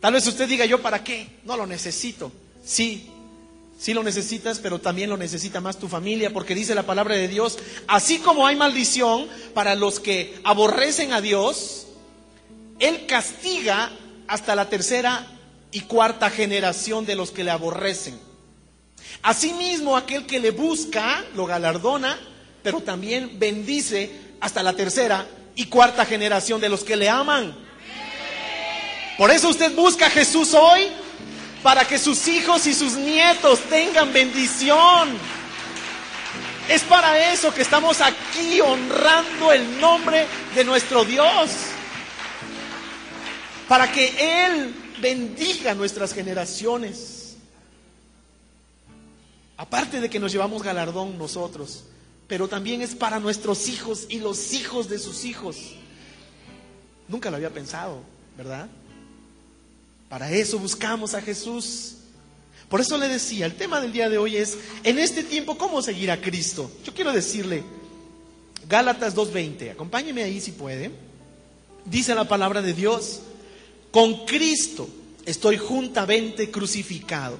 Tal 0.00 0.12
vez 0.12 0.26
usted 0.26 0.48
diga, 0.48 0.66
yo 0.66 0.82
para 0.82 1.02
qué, 1.02 1.28
no 1.44 1.56
lo 1.56 1.66
necesito. 1.66 2.30
Sí, 2.64 3.08
sí 3.78 3.94
lo 3.94 4.02
necesitas, 4.02 4.58
pero 4.58 4.78
también 4.80 5.10
lo 5.10 5.16
necesita 5.16 5.60
más 5.60 5.78
tu 5.78 5.88
familia, 5.88 6.32
porque 6.32 6.54
dice 6.54 6.74
la 6.74 6.84
palabra 6.84 7.14
de 7.14 7.28
Dios, 7.28 7.58
así 7.86 8.18
como 8.18 8.46
hay 8.46 8.56
maldición 8.56 9.26
para 9.54 9.74
los 9.74 10.00
que 10.00 10.38
aborrecen 10.44 11.12
a 11.12 11.20
Dios, 11.20 11.86
Él 12.78 13.06
castiga 13.06 13.92
hasta 14.28 14.54
la 14.54 14.68
tercera 14.68 15.26
y 15.70 15.80
cuarta 15.80 16.30
generación 16.30 17.04
de 17.04 17.16
los 17.16 17.30
que 17.30 17.44
le 17.44 17.50
aborrecen. 17.50 18.18
Asimismo, 19.22 19.96
aquel 19.96 20.26
que 20.26 20.38
le 20.38 20.50
busca 20.50 21.24
lo 21.34 21.46
galardona, 21.46 22.18
pero 22.62 22.80
también 22.80 23.38
bendice 23.38 24.10
hasta 24.40 24.62
la 24.62 24.72
tercera 24.74 25.26
y 25.56 25.66
cuarta 25.66 26.04
generación 26.04 26.60
de 26.60 26.68
los 26.68 26.84
que 26.84 26.96
le 26.96 27.08
aman. 27.08 27.54
Por 29.16 29.30
eso 29.30 29.48
usted 29.48 29.74
busca 29.74 30.06
a 30.06 30.10
Jesús 30.10 30.54
hoy, 30.54 30.88
para 31.62 31.86
que 31.86 31.98
sus 31.98 32.28
hijos 32.28 32.66
y 32.66 32.74
sus 32.74 32.92
nietos 32.92 33.58
tengan 33.70 34.12
bendición. 34.12 35.16
Es 36.68 36.82
para 36.82 37.32
eso 37.32 37.52
que 37.52 37.62
estamos 37.62 38.00
aquí 38.00 38.60
honrando 38.60 39.52
el 39.52 39.80
nombre 39.80 40.26
de 40.54 40.64
nuestro 40.64 41.04
Dios. 41.04 41.50
Para 43.68 43.90
que 43.90 44.46
Él 44.46 44.74
bendiga 45.00 45.74
nuestras 45.74 46.12
generaciones. 46.12 47.36
Aparte 49.56 50.00
de 50.00 50.10
que 50.10 50.20
nos 50.20 50.32
llevamos 50.32 50.62
galardón 50.62 51.16
nosotros, 51.16 51.84
pero 52.26 52.48
también 52.48 52.82
es 52.82 52.94
para 52.94 53.20
nuestros 53.20 53.68
hijos 53.68 54.06
y 54.08 54.18
los 54.18 54.52
hijos 54.52 54.88
de 54.88 54.98
sus 54.98 55.24
hijos. 55.24 55.56
Nunca 57.08 57.30
lo 57.30 57.36
había 57.36 57.50
pensado, 57.50 58.00
¿verdad? 58.36 58.68
Para 60.08 60.30
eso 60.30 60.58
buscamos 60.58 61.14
a 61.14 61.22
Jesús. 61.22 61.96
Por 62.68 62.80
eso 62.80 62.98
le 62.98 63.08
decía, 63.08 63.46
el 63.46 63.54
tema 63.54 63.80
del 63.80 63.92
día 63.92 64.08
de 64.08 64.18
hoy 64.18 64.36
es, 64.36 64.58
en 64.82 64.98
este 64.98 65.22
tiempo, 65.22 65.56
¿cómo 65.56 65.82
seguir 65.82 66.10
a 66.10 66.20
Cristo? 66.20 66.70
Yo 66.84 66.94
quiero 66.94 67.12
decirle, 67.12 67.62
Gálatas 68.68 69.14
2.20, 69.14 69.72
acompáñeme 69.72 70.22
ahí 70.22 70.40
si 70.40 70.52
puede. 70.52 70.90
Dice 71.84 72.14
la 72.14 72.26
palabra 72.26 72.62
de 72.62 72.72
Dios, 72.72 73.20
con 73.94 74.26
Cristo 74.26 74.88
estoy 75.24 75.56
juntamente 75.56 76.50
crucificado 76.50 77.38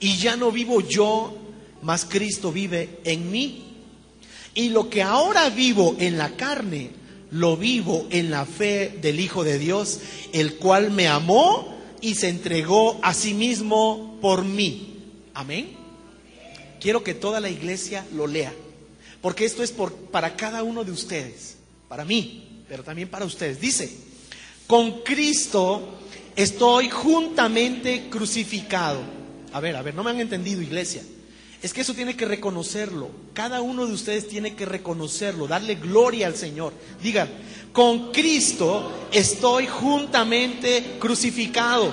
y 0.00 0.16
ya 0.16 0.34
no 0.34 0.50
vivo 0.50 0.80
yo, 0.80 1.36
mas 1.82 2.04
Cristo 2.04 2.50
vive 2.50 2.98
en 3.04 3.30
mí. 3.30 3.62
Y 4.56 4.70
lo 4.70 4.90
que 4.90 5.02
ahora 5.04 5.50
vivo 5.50 5.94
en 6.00 6.18
la 6.18 6.34
carne, 6.34 6.90
lo 7.30 7.56
vivo 7.56 8.08
en 8.10 8.28
la 8.28 8.44
fe 8.44 8.98
del 9.00 9.20
Hijo 9.20 9.44
de 9.44 9.60
Dios, 9.60 10.00
el 10.32 10.56
cual 10.56 10.90
me 10.90 11.06
amó 11.06 11.78
y 12.00 12.16
se 12.16 12.28
entregó 12.28 12.98
a 13.00 13.14
sí 13.14 13.32
mismo 13.32 14.18
por 14.20 14.44
mí. 14.44 14.96
Amén. 15.32 15.76
Quiero 16.80 17.04
que 17.04 17.14
toda 17.14 17.38
la 17.38 17.50
iglesia 17.50 18.04
lo 18.12 18.26
lea, 18.26 18.52
porque 19.20 19.44
esto 19.44 19.62
es 19.62 19.70
por, 19.70 19.94
para 19.94 20.34
cada 20.34 20.64
uno 20.64 20.82
de 20.82 20.90
ustedes, 20.90 21.56
para 21.86 22.04
mí, 22.04 22.64
pero 22.68 22.82
también 22.82 23.08
para 23.08 23.24
ustedes. 23.24 23.60
Dice, 23.60 24.08
con 24.68 25.00
Cristo 25.00 25.98
estoy 26.36 26.90
juntamente 26.90 28.08
crucificado. 28.08 29.00
A 29.52 29.60
ver, 29.60 29.74
a 29.74 29.82
ver, 29.82 29.94
no 29.94 30.04
me 30.04 30.10
han 30.10 30.20
entendido, 30.20 30.62
iglesia. 30.62 31.02
Es 31.62 31.72
que 31.72 31.80
eso 31.80 31.94
tiene 31.94 32.16
que 32.16 32.26
reconocerlo. 32.26 33.10
Cada 33.32 33.62
uno 33.62 33.86
de 33.86 33.94
ustedes 33.94 34.28
tiene 34.28 34.54
que 34.54 34.66
reconocerlo, 34.66 35.48
darle 35.48 35.76
gloria 35.76 36.26
al 36.26 36.36
Señor. 36.36 36.74
Digan, 37.02 37.28
con 37.72 38.12
Cristo 38.12 39.08
estoy 39.10 39.66
juntamente 39.66 40.98
crucificado 41.00 41.92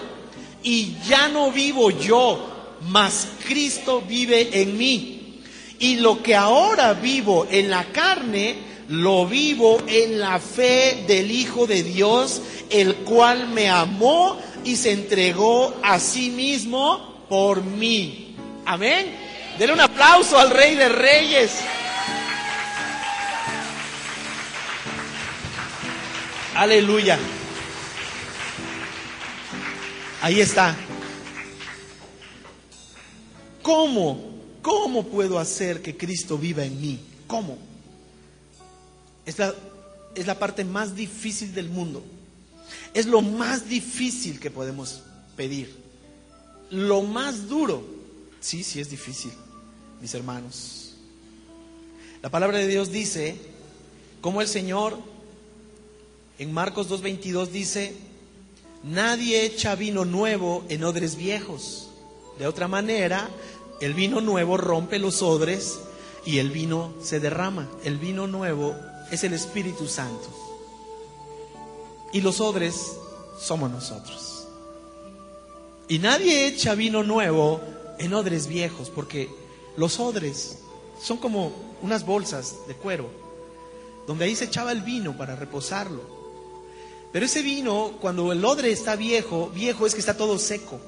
y 0.62 0.98
ya 1.08 1.30
no 1.30 1.52
vivo 1.52 1.92
yo, 1.92 2.78
mas 2.90 3.30
Cristo 3.48 4.04
vive 4.08 4.62
en 4.62 4.78
mí. 4.78 5.42
Y 5.80 5.96
lo 5.96 6.22
que 6.22 6.36
ahora 6.36 6.94
vivo 6.94 7.48
en 7.50 7.70
la 7.70 7.86
carne, 7.86 8.75
lo 8.90 9.26
vivo 9.26 9.80
en 9.88 10.20
la 10.20 10.40
fe 10.40 11.04
del 11.08 11.32
Hijo 11.32 11.68
de 11.68 11.84
Dios, 11.84 12.42
el 12.70 12.96
cual 12.98 13.48
me 13.48 13.70
amó 13.70 14.38
y 14.64 14.76
se 14.76 14.92
entregó 14.92 15.74
a 15.84 16.00
sí 16.00 16.30
mismo 16.30 17.26
por 17.30 17.64
mí. 17.64 18.36
Amén. 18.66 19.16
Denle 19.58 19.74
un 19.74 19.82
aplauso 19.82 20.38
al 20.38 20.50
Rey 20.52 20.76
de 20.76 20.90
Reyes. 20.90 21.52
Aleluya. 26.56 27.20
Ahí 30.22 30.40
está. 30.40 30.76
¿Cómo? 33.62 34.36
¿Cómo 34.62 35.04
puedo 35.04 35.38
hacer 35.38 35.82
que 35.82 35.98
Cristo 35.98 36.38
viva 36.38 36.64
en 36.64 36.80
mí? 36.80 37.00
¿Cómo? 37.28 37.58
Es 39.26 39.40
la, 39.40 39.54
es 40.16 40.28
la 40.28 40.38
parte 40.38 40.64
más 40.64 40.96
difícil 40.96 41.54
del 41.54 41.70
mundo. 41.70 42.04
Es 42.94 43.06
lo 43.06 43.22
más 43.22 43.68
difícil 43.68 44.40
que 44.40 44.52
podemos 44.52 45.02
pedir. 45.36 45.76
Lo 46.70 47.02
más 47.02 47.48
duro. 47.48 47.84
Sí, 48.40 48.64
sí 48.64 48.80
es 48.80 48.90
difícil, 48.90 49.32
mis 50.02 50.14
hermanos. 50.14 50.96
La 52.22 52.30
palabra 52.30 52.58
de 52.58 52.68
Dios 52.68 52.92
dice, 52.92 53.38
como 54.22 54.42
el 54.42 54.48
Señor 54.48 54.98
en 56.40 56.54
Marcos 56.54 56.90
2.22 56.90 57.48
dice, 57.48 57.96
nadie 58.84 59.46
echa 59.46 59.76
vino 59.76 60.06
nuevo 60.06 60.66
en 60.70 60.84
odres 60.84 61.16
viejos. 61.16 61.90
De 62.40 62.48
otra 62.48 62.68
manera, 62.68 63.30
el 63.82 63.94
vino 63.94 64.22
nuevo 64.22 64.58
rompe 64.58 65.00
los 65.00 65.22
odres 65.22 65.80
y 66.26 66.40
el 66.40 66.50
vino 66.50 66.94
se 67.02 67.20
derrama. 67.20 67.70
El 67.84 67.98
vino 67.98 68.28
nuevo 68.28 68.76
es 69.12 69.24
el 69.24 69.34
Espíritu 69.34 69.88
Santo. 69.88 70.28
Y 72.12 72.22
los 72.22 72.40
odres 72.40 72.98
somos 73.40 73.70
nosotros. 73.70 74.48
Y 75.88 76.00
nadie 76.00 76.48
echa 76.48 76.76
vino 76.76 77.04
nuevo 77.04 77.62
en 77.98 78.14
odres 78.14 78.48
viejos, 78.48 78.90
porque 78.90 79.30
los 79.78 80.00
odres 80.00 80.60
son 81.02 81.18
como 81.18 81.52
unas 81.82 82.06
bolsas 82.06 82.56
de 82.68 82.76
cuero, 82.76 83.10
donde 84.08 84.26
ahí 84.26 84.36
se 84.36 84.46
echaba 84.46 84.72
el 84.72 84.82
vino 84.82 85.16
para 85.18 85.36
reposarlo. 85.36 86.02
Pero 87.12 87.26
ese 87.26 87.42
vino, 87.42 87.94
cuando 88.02 88.32
el 88.32 88.44
odre 88.44 88.72
está 88.72 88.96
viejo, 88.96 89.50
viejo 89.54 89.86
es 89.86 89.94
que 89.94 90.00
está 90.00 90.18
todo 90.18 90.40
seco, 90.40 90.80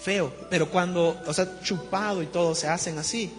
feo. 0.00 0.32
Pero 0.50 0.70
cuando, 0.70 1.20
o 1.26 1.32
sea, 1.32 1.60
chupado 1.62 2.22
y 2.22 2.26
todo, 2.26 2.54
se 2.54 2.68
hacen 2.68 2.98
así. 2.98 3.32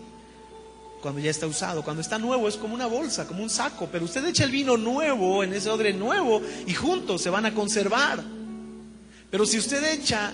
Cuando 1.05 1.21
ya 1.21 1.29
está 1.29 1.45
usado. 1.45 1.83
Cuando 1.83 2.01
está 2.01 2.17
nuevo 2.17 2.47
es 2.47 2.55
como 2.55 2.73
una 2.73 2.87
bolsa, 2.87 3.27
como 3.27 3.43
un 3.43 3.49
saco. 3.51 3.87
Pero 3.91 4.05
usted 4.05 4.25
echa 4.25 4.43
el 4.43 4.49
vino 4.49 4.75
nuevo 4.75 5.43
en 5.43 5.53
ese 5.53 5.69
odre 5.69 5.93
nuevo 5.93 6.41
y 6.65 6.73
juntos 6.73 7.21
se 7.21 7.29
van 7.29 7.45
a 7.45 7.53
conservar. 7.53 8.23
Pero 9.29 9.45
si 9.45 9.59
usted 9.59 9.83
echa 9.83 10.33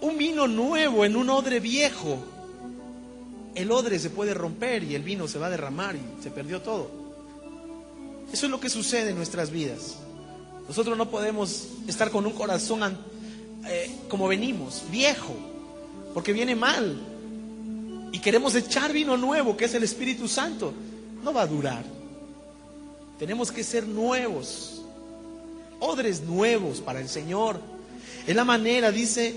un 0.00 0.18
vino 0.18 0.48
nuevo 0.48 1.04
en 1.04 1.14
un 1.14 1.30
odre 1.30 1.60
viejo, 1.60 2.18
el 3.54 3.70
odre 3.70 4.00
se 4.00 4.10
puede 4.10 4.34
romper 4.34 4.82
y 4.82 4.96
el 4.96 5.04
vino 5.04 5.28
se 5.28 5.38
va 5.38 5.46
a 5.46 5.50
derramar 5.50 5.94
y 5.94 6.24
se 6.24 6.32
perdió 6.32 6.60
todo. 6.60 6.90
Eso 8.32 8.46
es 8.46 8.50
lo 8.50 8.58
que 8.58 8.68
sucede 8.68 9.10
en 9.10 9.16
nuestras 9.16 9.52
vidas. 9.52 9.98
Nosotros 10.66 10.98
no 10.98 11.08
podemos 11.08 11.68
estar 11.86 12.10
con 12.10 12.26
un 12.26 12.32
corazón 12.32 12.98
eh, 13.68 13.96
como 14.08 14.26
venimos, 14.26 14.82
viejo, 14.90 15.36
porque 16.14 16.32
viene 16.32 16.56
mal. 16.56 17.15
Queremos 18.26 18.56
echar 18.56 18.92
vino 18.92 19.16
nuevo, 19.16 19.56
que 19.56 19.66
es 19.66 19.74
el 19.74 19.84
Espíritu 19.84 20.26
Santo. 20.26 20.74
No 21.22 21.32
va 21.32 21.42
a 21.42 21.46
durar. 21.46 21.84
Tenemos 23.20 23.52
que 23.52 23.62
ser 23.62 23.86
nuevos, 23.86 24.82
odres 25.78 26.22
nuevos 26.22 26.80
para 26.80 26.98
el 26.98 27.08
Señor. 27.08 27.60
Es 28.26 28.34
la 28.34 28.44
manera, 28.44 28.90
dice, 28.90 29.32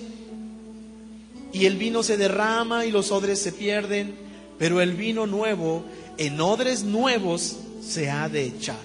y 1.54 1.68
el 1.68 1.78
vino 1.78 2.02
se 2.02 2.18
derrama 2.18 2.84
y 2.88 2.90
los 2.90 3.12
odres 3.12 3.40
se 3.40 3.52
pierden, 3.52 4.16
pero 4.58 4.82
el 4.82 4.94
vino 4.94 5.28
nuevo 5.28 5.84
en 6.18 6.42
odres 6.42 6.84
nuevos 6.84 7.58
se 7.88 8.10
ha 8.10 8.28
de 8.28 8.46
echar. 8.46 8.78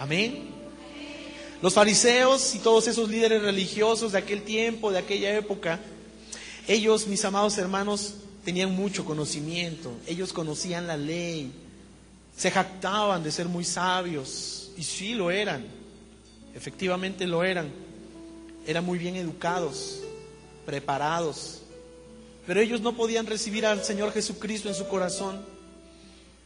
Amén. 0.00 0.48
Los 1.62 1.74
fariseos 1.74 2.56
y 2.56 2.58
todos 2.58 2.88
esos 2.88 3.08
líderes 3.08 3.42
religiosos 3.42 4.10
de 4.10 4.18
aquel 4.18 4.42
tiempo, 4.42 4.90
de 4.90 4.98
aquella 4.98 5.38
época, 5.38 5.78
ellos, 6.68 7.06
mis 7.06 7.24
amados 7.24 7.58
hermanos, 7.58 8.14
tenían 8.44 8.74
mucho 8.74 9.04
conocimiento, 9.04 9.92
ellos 10.06 10.32
conocían 10.32 10.86
la 10.86 10.96
ley, 10.96 11.52
Se 12.36 12.50
jactaban 12.50 13.22
de 13.22 13.30
ser 13.30 13.46
muy 13.46 13.64
sabios, 13.64 14.72
y 14.76 14.82
sí 14.82 15.14
lo 15.14 15.30
eran, 15.30 15.66
efectivamente 16.54 17.26
lo 17.26 17.44
eran. 17.44 17.70
Eran 18.66 18.86
muy 18.86 18.98
bien 18.98 19.16
educados, 19.16 20.00
preparados, 20.64 21.62
pero 22.46 22.60
ellos 22.60 22.80
no 22.80 22.96
podían 22.96 23.26
recibir 23.26 23.66
al 23.66 23.84
Señor 23.84 24.12
Jesucristo 24.12 24.68
en 24.68 24.74
su 24.74 24.88
corazón, 24.88 25.40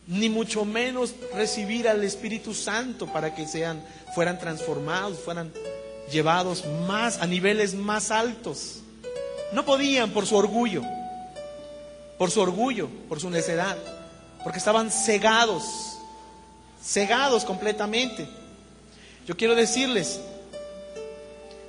ni 0.06 0.28
mucho 0.28 0.64
menos 0.64 1.14
recibir 1.34 1.88
al 1.88 2.02
Espíritu 2.04 2.54
Santo 2.54 3.06
para 3.06 3.34
que 3.34 3.46
sean, 3.46 3.84
fueran 4.14 4.38
transformados, 4.38 5.18
fueran 5.18 5.52
llevados 6.10 6.64
más 6.86 7.18
a 7.18 7.26
niveles 7.26 7.74
más 7.74 8.10
altos. 8.10 8.80
No 9.52 9.64
podían 9.64 10.10
por 10.10 10.26
su 10.26 10.36
orgullo, 10.36 10.82
por 12.18 12.30
su 12.30 12.40
orgullo, 12.40 12.88
por 13.08 13.20
su 13.20 13.30
necedad, 13.30 13.76
porque 14.42 14.58
estaban 14.58 14.90
cegados, 14.90 15.64
cegados 16.82 17.44
completamente. 17.44 18.28
Yo 19.26 19.36
quiero 19.36 19.54
decirles, 19.54 20.20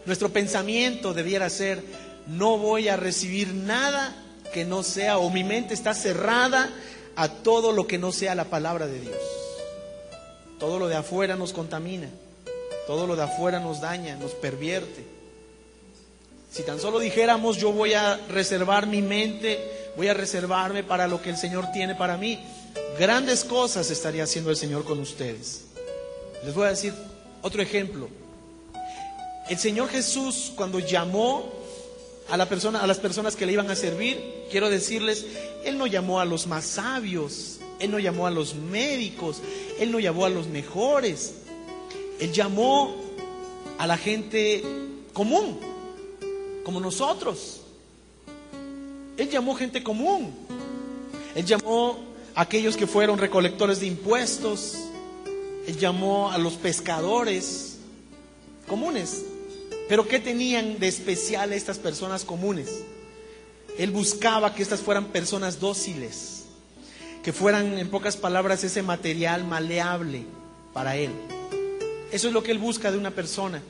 nuestro 0.05 0.29
pensamiento 0.29 1.13
debiera 1.13 1.49
ser, 1.49 1.83
no 2.27 2.57
voy 2.57 2.87
a 2.89 2.97
recibir 2.97 3.53
nada 3.53 4.15
que 4.53 4.65
no 4.65 4.83
sea, 4.83 5.17
o 5.17 5.29
mi 5.29 5.43
mente 5.43 5.73
está 5.73 5.93
cerrada 5.93 6.69
a 7.15 7.29
todo 7.29 7.71
lo 7.71 7.87
que 7.87 7.97
no 7.97 8.11
sea 8.11 8.35
la 8.35 8.45
palabra 8.45 8.87
de 8.87 8.99
Dios. 8.99 9.17
Todo 10.59 10.79
lo 10.79 10.87
de 10.87 10.95
afuera 10.95 11.35
nos 11.35 11.53
contamina, 11.53 12.09
todo 12.87 13.05
lo 13.05 13.15
de 13.15 13.23
afuera 13.23 13.59
nos 13.59 13.81
daña, 13.81 14.15
nos 14.15 14.31
pervierte. 14.31 15.16
Si 16.51 16.63
tan 16.63 16.79
solo 16.79 16.99
dijéramos, 16.99 17.57
yo 17.57 17.71
voy 17.71 17.93
a 17.93 18.19
reservar 18.29 18.87
mi 18.87 19.01
mente, 19.01 19.59
voy 19.95 20.07
a 20.07 20.13
reservarme 20.13 20.83
para 20.83 21.07
lo 21.07 21.21
que 21.21 21.29
el 21.29 21.37
Señor 21.37 21.71
tiene 21.73 21.95
para 21.95 22.17
mí, 22.17 22.39
grandes 22.99 23.43
cosas 23.43 23.91
estaría 23.91 24.23
haciendo 24.23 24.49
el 24.49 24.55
Señor 24.55 24.85
con 24.85 24.99
ustedes. 24.99 25.65
Les 26.43 26.53
voy 26.53 26.65
a 26.65 26.69
decir 26.69 26.93
otro 27.41 27.61
ejemplo. 27.61 28.09
El 29.49 29.57
Señor 29.57 29.89
Jesús 29.89 30.51
cuando 30.55 30.79
llamó 30.79 31.51
a, 32.29 32.37
la 32.37 32.47
persona, 32.47 32.81
a 32.81 32.87
las 32.87 32.99
personas 32.99 33.35
que 33.35 33.45
le 33.45 33.53
iban 33.53 33.69
a 33.69 33.75
servir, 33.75 34.45
quiero 34.51 34.69
decirles, 34.69 35.25
Él 35.63 35.77
no 35.77 35.87
llamó 35.87 36.19
a 36.19 36.25
los 36.25 36.47
más 36.47 36.65
sabios, 36.65 37.59
Él 37.79 37.91
no 37.91 37.99
llamó 37.99 38.27
a 38.27 38.31
los 38.31 38.55
médicos, 38.55 39.41
Él 39.79 39.91
no 39.91 39.99
llamó 39.99 40.25
a 40.25 40.29
los 40.29 40.47
mejores, 40.47 41.33
Él 42.19 42.33
llamó 42.33 42.95
a 43.77 43.87
la 43.87 43.97
gente 43.97 44.63
común, 45.13 45.59
como 46.67 46.81
nosotros. 46.81 47.61
Él 49.15 49.29
llamó 49.29 49.55
gente 49.55 49.81
común. 49.81 50.33
Él 51.33 51.45
llamó 51.45 51.97
a 52.35 52.41
aquellos 52.41 52.75
que 52.75 52.85
fueron 52.85 53.17
recolectores 53.17 53.79
de 53.79 53.87
impuestos. 53.87 54.75
Él 55.65 55.77
llamó 55.77 56.29
a 56.29 56.37
los 56.37 56.55
pescadores 56.55 57.77
comunes. 58.67 59.23
Pero 59.87 60.09
¿qué 60.09 60.19
tenían 60.19 60.77
de 60.77 60.89
especial 60.89 61.53
estas 61.53 61.79
personas 61.79 62.25
comunes? 62.25 62.83
Él 63.77 63.91
buscaba 63.91 64.53
que 64.53 64.61
estas 64.61 64.81
fueran 64.81 65.05
personas 65.05 65.61
dóciles, 65.61 66.47
que 67.23 67.31
fueran, 67.31 67.77
en 67.77 67.87
pocas 67.89 68.17
palabras, 68.17 68.65
ese 68.65 68.83
material 68.83 69.45
maleable 69.45 70.25
para 70.73 70.97
Él. 70.97 71.11
Eso 72.11 72.27
es 72.27 72.33
lo 72.33 72.43
que 72.43 72.51
Él 72.51 72.59
busca 72.59 72.91
de 72.91 72.97
una 72.97 73.11
persona. 73.11 73.63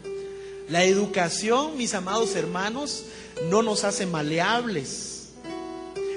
La 0.70 0.84
educación, 0.84 1.78
mis 1.78 1.94
amados 1.94 2.36
hermanos, 2.36 3.06
no 3.50 3.62
nos 3.62 3.84
hace 3.84 4.06
maleables. 4.06 5.30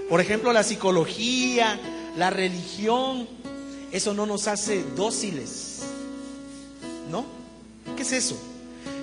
Por 0.09 0.21
ejemplo, 0.21 0.53
la 0.53 0.65
psicología, 0.65 1.79
la 2.17 2.31
religión, 2.31 3.29
eso 3.93 4.13
no 4.13 4.27
nos 4.27 4.49
hace 4.49 4.83
dóciles. 4.97 5.83
¿No? 7.11 7.25
¿Qué 7.97 8.03
es 8.03 8.13
eso? 8.13 8.37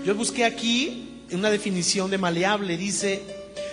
Yo 0.05 0.15
busqué 0.15 0.43
aquí 0.43 1.23
una 1.31 1.49
definición 1.49 2.11
de 2.11 2.17
maleable. 2.17 2.75
Dice, 2.75 3.21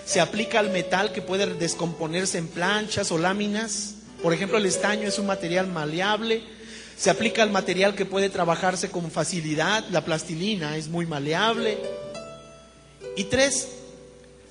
se 0.05 0.21
aplica 0.21 0.59
al 0.59 0.71
metal 0.71 1.11
que 1.11 1.21
puede 1.21 1.45
descomponerse 1.55 2.37
en 2.37 2.47
planchas 2.47 3.11
o 3.11 3.17
láminas. 3.17 3.95
Por 4.23 4.33
ejemplo, 4.33 4.57
el 4.57 4.65
estaño 4.65 5.07
es 5.07 5.19
un 5.19 5.25
material 5.25 5.67
maleable. 5.67 6.41
Se 6.97 7.09
aplica 7.09 7.43
al 7.43 7.51
material 7.51 7.95
que 7.95 8.05
puede 8.05 8.29
trabajarse 8.29 8.89
con 8.89 9.11
facilidad. 9.11 9.83
La 9.91 10.05
plastilina 10.05 10.77
es 10.77 10.87
muy 10.87 11.05
maleable. 11.05 11.77
Y 13.17 13.25
tres, 13.25 13.67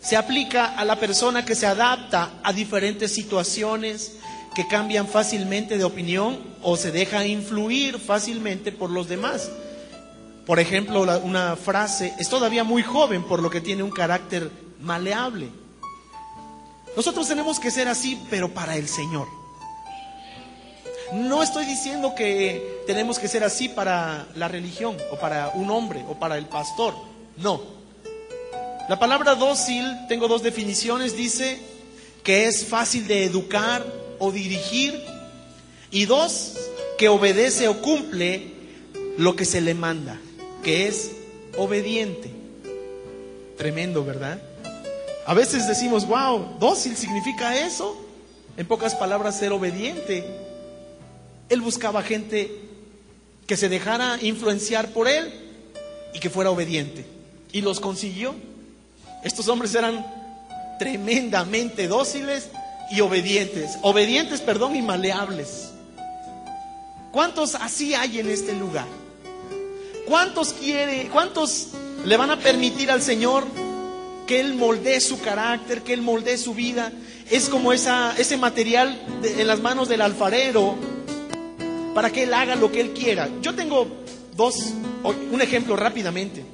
se 0.01 0.17
aplica 0.17 0.67
a 0.77 0.85
la 0.85 1.01
persona 1.01 1.45
que 1.45 1.55
se 1.55 1.67
adapta 1.67 2.41
a 2.43 2.53
diferentes 2.53 3.15
situaciones, 3.15 4.17
que 4.55 4.67
cambian 4.67 5.09
fácilmente 5.09 5.79
de 5.79 5.85
opinión 5.85 6.39
o 6.63 6.77
se 6.77 6.93
deja 6.93 7.27
influir 7.27 7.99
fácilmente 7.99 8.71
por 8.71 8.91
los 8.91 9.09
demás. 9.09 9.51
Por 10.47 10.61
ejemplo, 10.61 11.03
una 11.23 11.57
frase, 11.57 12.13
es 12.19 12.29
todavía 12.29 12.65
muy 12.65 12.83
joven 12.83 13.25
por 13.25 13.41
lo 13.41 13.51
que 13.51 13.63
tiene 13.63 13.83
un 13.83 13.91
carácter 13.91 14.51
maleable. 14.81 15.49
Nosotros 16.97 17.27
tenemos 17.27 17.59
que 17.59 17.71
ser 17.71 17.89
así, 17.89 18.21
pero 18.29 18.53
para 18.53 18.77
el 18.77 18.87
Señor. 18.87 19.44
No 21.12 21.43
estoy 21.43 21.67
diciendo 21.67 22.14
que 22.14 22.83
tenemos 22.87 23.19
que 23.19 23.29
ser 23.29 23.45
así 23.45 23.69
para 23.69 24.27
la 24.35 24.49
religión 24.49 24.97
o 25.12 25.17
para 25.17 25.51
un 25.55 25.71
hombre 25.71 26.05
o 26.09 26.19
para 26.19 26.38
el 26.38 26.47
pastor. 26.47 26.95
No. 27.37 27.62
La 28.88 28.99
palabra 28.99 29.35
dócil, 29.35 29.85
tengo 30.09 30.29
dos 30.29 30.43
definiciones, 30.43 31.17
dice 31.17 31.59
que 32.23 32.47
es 32.47 32.64
fácil 32.67 33.07
de 33.07 33.25
educar 33.25 33.85
o 34.19 34.33
dirigir 34.33 35.03
y 35.90 36.07
dos, 36.07 36.55
que 36.99 37.09
obedece 37.09 37.69
o 37.69 37.81
cumple 37.83 38.53
lo 39.19 39.37
que 39.37 39.45
se 39.45 39.61
le 39.61 39.75
manda 39.75 40.19
que 40.64 40.88
es 40.88 41.12
obediente. 41.57 42.31
Tremendo, 43.57 44.05
¿verdad? 44.05 44.43
A 45.27 45.35
veces 45.35 45.69
decimos, 45.69 46.09
wow, 46.09 46.57
dócil 46.59 46.97
significa 46.97 47.57
eso. 47.57 47.97
En 48.57 48.67
pocas 48.67 48.97
palabras, 48.97 49.38
ser 49.38 49.53
obediente. 49.53 50.25
Él 51.49 51.61
buscaba 51.61 52.03
gente 52.03 52.51
que 53.47 53.57
se 53.57 53.69
dejara 53.69 54.19
influenciar 54.23 54.89
por 54.89 55.09
él 55.09 55.33
y 56.15 56.21
que 56.21 56.31
fuera 56.31 56.51
obediente. 56.51 57.05
Y 57.53 57.61
los 57.61 57.81
consiguió. 57.81 58.35
Estos 59.23 59.49
hombres 59.49 59.75
eran 59.75 60.05
tremendamente 60.79 61.89
dóciles 61.89 62.49
y 62.91 63.01
obedientes. 63.01 63.79
Obedientes, 63.83 64.41
perdón, 64.41 64.77
y 64.77 64.83
maleables. 64.83 65.71
¿Cuántos 67.13 67.55
así 67.55 67.95
hay 67.95 68.19
en 68.19 68.29
este 68.29 68.55
lugar? 68.55 68.87
¿Cuántos 70.07 70.53
quiere, 70.53 71.09
cuántos 71.13 71.69
le 72.05 72.17
van 72.17 72.31
a 72.31 72.39
permitir 72.39 72.91
al 72.91 73.01
Señor 73.01 73.45
que 74.27 74.41
Él 74.41 74.55
moldee 74.55 75.01
su 75.01 75.21
carácter, 75.21 75.83
que 75.83 75.93
Él 75.93 76.03
moldee 76.03 76.37
su 76.37 76.55
vida? 76.55 76.93
Es 77.31 77.49
como 77.49 77.73
esa, 77.73 78.15
ese 78.19 78.37
material 78.37 79.01
en 79.23 79.47
las 79.47 79.61
manos 79.61 79.89
del 79.89 80.03
alfarero 80.03 80.77
para 81.95 82.11
que 82.11 82.25
Él 82.25 82.35
haga 82.35 82.57
lo 82.57 82.71
que 82.71 82.81
Él 82.81 82.93
quiera. 82.93 83.29
Yo 83.41 83.55
tengo 83.55 83.87
dos, 84.37 84.75
un 85.05 85.41
ejemplo 85.41 85.77
rápidamente. 85.77 86.45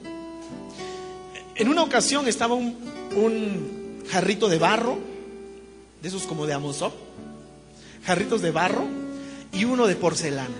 En 1.56 1.68
una 1.68 1.82
ocasión 1.82 2.28
estaba 2.28 2.54
un, 2.54 4.02
jarrito 4.08 4.48
de 4.48 4.58
barro, 4.58 4.98
de 6.02 6.08
esos 6.08 6.22
como 6.24 6.46
de 6.46 6.54
Amosop, 6.54 6.92
jarritos 8.04 8.42
de 8.42 8.50
barro, 8.50 8.84
y 9.52 9.64
uno 9.64 9.86
de 9.86 9.96
porcelana. 9.96 10.56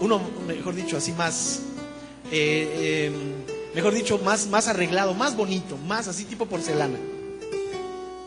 Uno, 0.00 0.20
mejor 0.46 0.74
dicho, 0.74 0.96
así 0.96 1.12
más, 1.12 1.60
eh, 2.30 3.06
em, 3.06 3.74
mejor 3.74 3.94
dicho, 3.94 4.18
más, 4.18 4.46
más 4.48 4.68
arreglado, 4.68 5.14
más 5.14 5.36
bonito, 5.36 5.76
más 5.76 6.08
así 6.08 6.24
tipo 6.24 6.46
porcelana. 6.46 6.98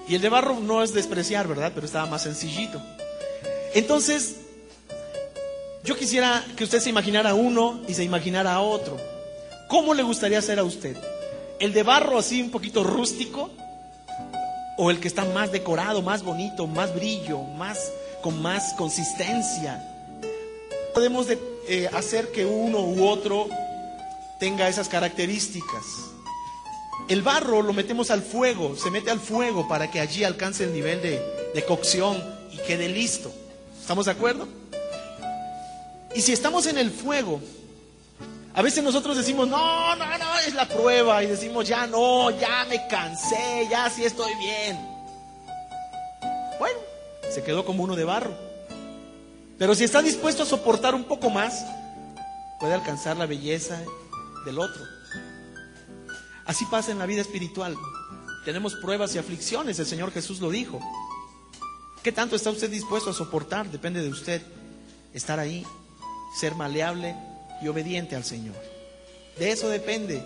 Y 0.08 0.16
el 0.16 0.22
de 0.22 0.30
barro 0.30 0.60
no 0.60 0.84
es 0.84 0.94
despreciar, 0.94 1.48
¿verdad? 1.48 1.72
Pero 1.74 1.86
estaba 1.86 2.06
más 2.06 2.24
sencillito. 2.24 2.82
Entonces, 3.74 4.36
yo 5.86 5.96
quisiera 5.96 6.44
que 6.58 6.64
usted 6.64 6.80
se 6.80 6.90
imaginara 6.90 7.36
uno 7.36 7.80
y 7.88 7.94
se 7.94 8.04
imaginara 8.04 8.60
otro. 8.60 8.98
¿Cómo 9.68 9.94
le 9.94 10.02
gustaría 10.02 10.42
ser 10.42 10.58
a 10.58 10.64
usted? 10.64 10.98
¿El 11.60 11.74
de 11.74 11.84
barro 11.84 12.18
así 12.18 12.42
un 12.42 12.50
poquito 12.50 12.84
rústico? 12.84 13.52
¿O 14.78 14.90
el 14.90 15.00
que 15.00 15.08
está 15.08 15.24
más 15.26 15.52
decorado, 15.52 16.02
más 16.02 16.24
bonito, 16.24 16.66
más 16.66 16.94
brillo, 16.94 17.40
más 17.40 17.92
con 18.22 18.42
más 18.42 18.74
consistencia? 18.74 19.82
Podemos 20.94 21.28
eh, 21.30 21.90
hacer 21.94 22.32
que 22.32 22.46
uno 22.46 22.80
u 22.80 23.08
otro 23.08 23.48
tenga 24.40 24.68
esas 24.68 24.90
características. 24.90 25.84
El 27.08 27.22
barro 27.22 27.62
lo 27.62 27.74
metemos 27.74 28.10
al 28.10 28.24
fuego, 28.24 28.76
se 28.76 28.90
mete 28.90 29.12
al 29.12 29.20
fuego 29.20 29.68
para 29.68 29.92
que 29.92 30.00
allí 30.00 30.24
alcance 30.24 30.64
el 30.64 30.74
nivel 30.74 31.02
de, 31.04 31.22
de 31.54 31.64
cocción 31.64 32.22
y 32.52 32.58
quede 32.66 32.90
listo. 32.90 33.32
¿Estamos 33.80 34.08
de 34.08 34.14
acuerdo? 34.14 34.48
Y 36.16 36.22
si 36.22 36.32
estamos 36.32 36.66
en 36.66 36.78
el 36.78 36.92
fuego, 36.92 37.42
a 38.54 38.62
veces 38.62 38.82
nosotros 38.82 39.18
decimos, 39.18 39.50
no, 39.50 39.96
no, 39.98 40.18
no, 40.18 40.40
es 40.48 40.54
la 40.54 40.66
prueba. 40.66 41.22
Y 41.22 41.28
decimos, 41.28 41.68
ya 41.68 41.86
no, 41.88 42.32
ya 42.32 42.66
me 42.70 42.88
cansé, 42.88 43.68
ya 43.70 43.90
sí 43.90 44.06
estoy 44.06 44.34
bien. 44.36 44.80
Bueno, 46.58 46.80
se 47.30 47.44
quedó 47.44 47.66
como 47.66 47.84
uno 47.84 47.98
de 47.98 48.06
barro. 48.06 48.34
Pero 49.60 49.76
si 49.76 49.84
está 49.84 50.02
dispuesto 50.02 50.44
a 50.44 50.46
soportar 50.46 50.96
un 50.96 51.04
poco 51.04 51.30
más, 51.30 51.66
puede 52.62 52.74
alcanzar 52.74 53.18
la 53.18 53.26
belleza 53.26 53.82
del 54.46 54.58
otro. 54.60 54.84
Así 56.46 56.64
pasa 56.66 56.92
en 56.92 57.00
la 57.00 57.06
vida 57.06 57.22
espiritual. 57.22 57.76
Tenemos 58.46 58.76
pruebas 58.76 59.14
y 59.16 59.18
aflicciones, 59.18 59.80
el 59.80 59.86
Señor 59.86 60.14
Jesús 60.14 60.40
lo 60.40 60.50
dijo. 60.50 60.80
¿Qué 62.04 62.14
tanto 62.14 62.38
está 62.38 62.52
usted 62.52 62.70
dispuesto 62.70 63.10
a 63.10 63.14
soportar? 63.14 63.70
Depende 63.70 64.02
de 64.02 64.10
usted. 64.10 64.42
Estar 65.14 65.40
ahí, 65.40 65.66
ser 66.40 66.56
maleable 66.56 67.16
y 67.62 67.68
obediente 67.68 68.16
al 68.16 68.24
Señor. 68.24 68.56
De 69.38 69.52
eso 69.52 69.70
depende 69.70 70.24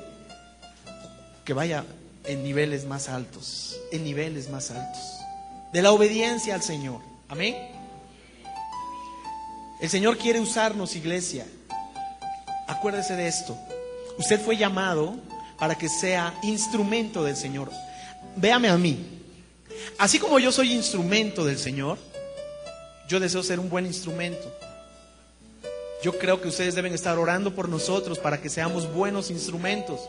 que 1.45 1.53
vaya 1.53 1.85
en 2.25 2.43
niveles 2.43 2.85
más 2.85 3.09
altos, 3.09 3.77
en 3.91 4.03
niveles 4.03 4.49
más 4.49 4.71
altos. 4.71 5.01
De 5.73 5.81
la 5.81 5.91
obediencia 5.91 6.55
al 6.55 6.63
Señor. 6.63 7.01
Amén. 7.27 7.55
El 9.81 9.89
Señor 9.89 10.17
quiere 10.17 10.39
usarnos, 10.39 10.95
iglesia. 10.95 11.45
Acuérdese 12.67 13.15
de 13.15 13.27
esto. 13.27 13.57
Usted 14.17 14.39
fue 14.41 14.57
llamado 14.57 15.15
para 15.57 15.75
que 15.75 15.89
sea 15.89 16.37
instrumento 16.43 17.23
del 17.23 17.35
Señor. 17.35 17.71
Véame 18.35 18.69
a 18.69 18.77
mí. 18.77 19.21
Así 19.97 20.19
como 20.19 20.39
yo 20.39 20.51
soy 20.51 20.73
instrumento 20.73 21.45
del 21.45 21.57
Señor, 21.57 21.97
yo 23.07 23.19
deseo 23.19 23.41
ser 23.43 23.59
un 23.59 23.69
buen 23.69 23.85
instrumento. 23.85 24.53
Yo 26.01 26.17
creo 26.17 26.41
que 26.41 26.47
ustedes 26.47 26.75
deben 26.75 26.93
estar 26.93 27.17
orando 27.17 27.53
por 27.53 27.67
nosotros 27.67 28.19
para 28.19 28.41
que 28.41 28.49
seamos 28.49 28.91
buenos 28.93 29.29
instrumentos. 29.29 29.99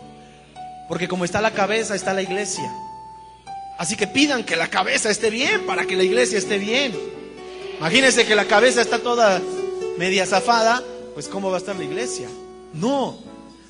Porque 0.88 1.08
como 1.08 1.24
está 1.24 1.40
la 1.40 1.52
cabeza, 1.52 1.94
está 1.94 2.12
la 2.12 2.22
iglesia. 2.22 2.72
Así 3.78 3.96
que 3.96 4.06
pidan 4.06 4.44
que 4.44 4.56
la 4.56 4.68
cabeza 4.68 5.10
esté 5.10 5.30
bien 5.30 5.66
para 5.66 5.86
que 5.86 5.96
la 5.96 6.04
iglesia 6.04 6.38
esté 6.38 6.58
bien. 6.58 6.94
Imagínense 7.78 8.26
que 8.26 8.34
la 8.34 8.44
cabeza 8.44 8.82
está 8.82 8.98
toda 8.98 9.40
media 9.96 10.26
zafada, 10.26 10.82
pues 11.14 11.28
¿cómo 11.28 11.50
va 11.50 11.56
a 11.56 11.60
estar 11.60 11.74
la 11.76 11.84
iglesia? 11.84 12.28
No, 12.74 13.18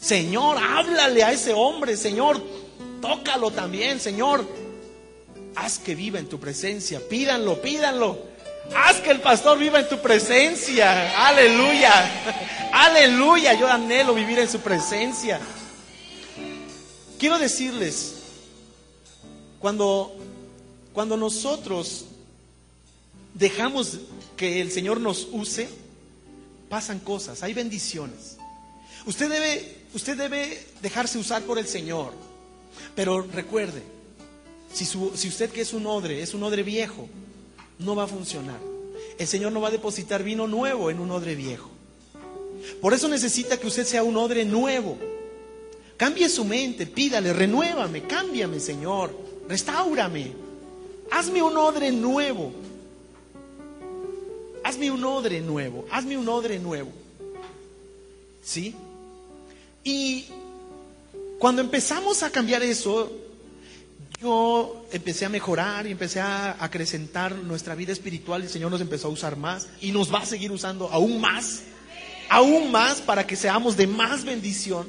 Señor, 0.01 0.57
háblale 0.59 1.23
a 1.23 1.33
ese 1.33 1.53
hombre, 1.53 1.97
Señor, 1.97 2.43
tócalo 3.01 3.51
también, 3.51 4.01
Señor. 4.01 4.45
Haz 5.55 5.79
que 5.79 5.95
viva 5.95 6.19
en 6.19 6.27
tu 6.27 6.41
presencia, 6.41 7.01
pídanlo, 7.09 7.61
pídanlo. 7.63 8.30
Haz 8.75 9.01
que 9.01 9.11
el 9.11 9.21
pastor 9.21 9.59
viva 9.59 9.81
en 9.81 9.89
tu 9.89 9.99
presencia. 9.99 11.27
Aleluya. 11.27 11.93
Aleluya. 12.73 13.55
Yo 13.55 13.69
anhelo 13.69 14.15
vivir 14.15 14.39
en 14.39 14.49
su 14.49 14.61
presencia. 14.61 15.41
Quiero 17.19 17.39
decirles, 17.39 18.15
cuando, 19.59 20.17
cuando 20.93 21.17
nosotros 21.17 22.07
dejamos 23.35 23.99
que 24.37 24.61
el 24.61 24.71
Señor 24.71 25.01
nos 25.01 25.29
use, 25.31 25.69
pasan 26.69 27.01
cosas, 27.01 27.43
hay 27.43 27.53
bendiciones. 27.53 28.39
Usted 29.05 29.29
debe, 29.29 29.77
usted 29.93 30.17
debe 30.17 30.65
dejarse 30.81 31.19
usar 31.19 31.43
por 31.43 31.59
el 31.59 31.67
Señor. 31.67 32.13
Pero 32.95 33.23
recuerde, 33.23 33.83
si, 34.73 34.85
si 34.85 35.29
usted 35.29 35.51
que 35.51 35.63
es 35.63 35.73
un 35.73 35.87
odre, 35.87 36.23
es 36.23 36.33
un 36.33 36.43
odre 36.43 36.63
viejo, 36.63 37.09
no 37.81 37.97
va 37.97 38.05
a 38.05 38.07
funcionar. 38.07 38.59
El 39.19 39.27
Señor 39.27 39.53
no 39.53 39.61
va 39.61 39.69
a 39.69 39.73
depositar 39.73 40.23
vino 40.23 40.47
nuevo 40.47 40.91
en 40.91 41.01
un 41.01 41.11
odre 41.11 41.35
viejo. 41.35 41.69
Por 42.81 42.95
eso 42.95 43.09
necesita 43.09 43.59
que 43.59 43.67
usted 43.67 43.85
sea 43.85 44.03
un 44.03 44.17
odre 44.17 44.45
nuevo. 44.45 44.97
Cambie 45.97 46.29
su 46.29 46.45
mente, 46.45 46.87
pídale, 46.87 47.33
renuévame, 47.33 48.03
cámbiame, 48.03 48.61
Señor, 48.61 49.15
restaurame. 49.49 50.33
Hazme 51.11 51.43
un 51.43 51.57
odre 51.57 51.91
nuevo. 51.91 52.53
Hazme 54.63 54.91
un 54.91 55.05
odre 55.05 55.41
nuevo, 55.41 55.87
hazme 55.91 56.17
un 56.17 56.29
odre 56.29 56.59
nuevo. 56.59 56.91
¿Sí? 58.43 58.75
Y 59.83 60.27
cuando 61.39 61.63
empezamos 61.63 62.23
a 62.23 62.31
cambiar 62.31 62.63
eso, 62.63 63.11
yo 64.21 64.87
empecé 64.93 65.25
a 65.25 65.29
mejorar 65.29 65.87
y 65.87 65.93
empecé 65.93 66.21
a 66.21 66.63
acrecentar 66.63 67.35
nuestra 67.35 67.75
vida 67.75 67.93
espiritual. 67.93 68.43
El 68.43 68.49
Señor 68.49 68.71
nos 68.71 68.81
empezó 68.81 69.09
a 69.09 69.11
usar 69.11 69.37
más 69.37 69.69
y 69.81 69.93
nos 69.93 70.13
va 70.13 70.21
a 70.21 70.27
seguir 70.27 70.53
usando 70.53 70.89
aún 70.91 71.21
más, 71.21 71.63
aún 72.29 72.71
más 72.71 73.01
para 73.01 73.27
que 73.27 73.37
seamos 73.37 73.77
de 73.77 73.87
más 73.87 74.25
bendición. 74.25 74.89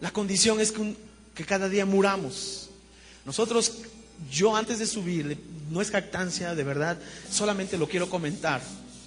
La 0.00 0.10
condición 0.10 0.60
es 0.60 0.72
que, 0.72 1.44
cada 1.46 1.70
día 1.70 1.86
muramos. 1.86 2.68
Nosotros, 3.24 3.78
yo 4.30 4.54
antes 4.54 4.78
de 4.78 4.86
subir, 4.86 5.38
no 5.70 5.80
es 5.80 5.90
jactancia, 5.90 6.54
de 6.54 6.64
verdad, 6.64 6.98
solamente 7.30 7.78
lo 7.78 7.88
quiero 7.88 8.10
comentar 8.10 8.60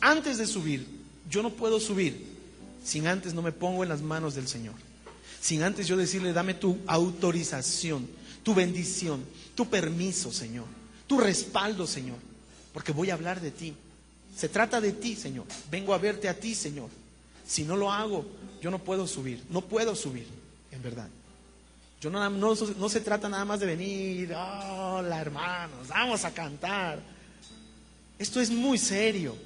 antes 0.04 0.38
de 0.38 0.45
subir, 0.45 0.86
yo 1.30 1.41
no 1.41 1.52
puedo 1.52 1.80
subir 1.80 2.28
sin 2.84 3.08
antes 3.08 3.34
no 3.34 3.41
me 3.41 3.54
pongo 3.54 3.84
en 3.84 3.89
las 3.89 4.02
manos 4.02 4.36
del 4.36 4.49
Señor. 4.49 4.73
Sin 5.39 5.63
antes 5.63 5.88
yo 5.88 5.95
decirle, 5.95 6.34
dame 6.34 6.54
tu 6.54 6.78
autorización, 6.88 8.06
tu 8.43 8.53
bendición, 8.53 9.23
tu 9.56 9.67
permiso, 9.67 10.32
Señor, 10.32 10.65
tu 11.08 11.19
respaldo, 11.19 11.88
Señor, 11.88 12.17
porque 12.73 12.91
voy 12.91 13.10
a 13.10 13.13
hablar 13.13 13.41
de 13.41 13.51
ti. 13.51 13.73
Se 14.36 14.49
trata 14.49 14.82
de 14.82 14.91
ti, 14.91 15.15
Señor. 15.15 15.45
Vengo 15.69 15.93
a 15.93 15.97
verte 15.97 16.27
a 16.27 16.39
ti, 16.39 16.56
Señor. 16.56 16.89
Si 17.47 17.63
no 17.63 17.75
lo 17.75 17.91
hago, 17.91 18.25
yo 18.62 18.71
no 18.71 18.79
puedo 18.79 19.08
subir, 19.08 19.43
no 19.49 19.62
puedo 19.62 19.95
subir, 19.95 20.27
en 20.71 20.82
verdad. 20.82 21.08
Yo 22.01 22.10
no, 22.10 22.29
no, 22.29 22.89
se 22.89 22.99
trata 22.99 23.29
nada 23.29 23.45
más 23.45 23.62
de 23.62 23.65
venir, 23.65 24.34
hola 24.34 25.21
hermanos, 25.21 25.88
vamos 25.88 26.25
a 26.25 26.34
cantar. 26.34 26.99
Esto 28.19 28.41
es 28.41 28.49
muy 28.49 28.77
serio. 28.77 29.38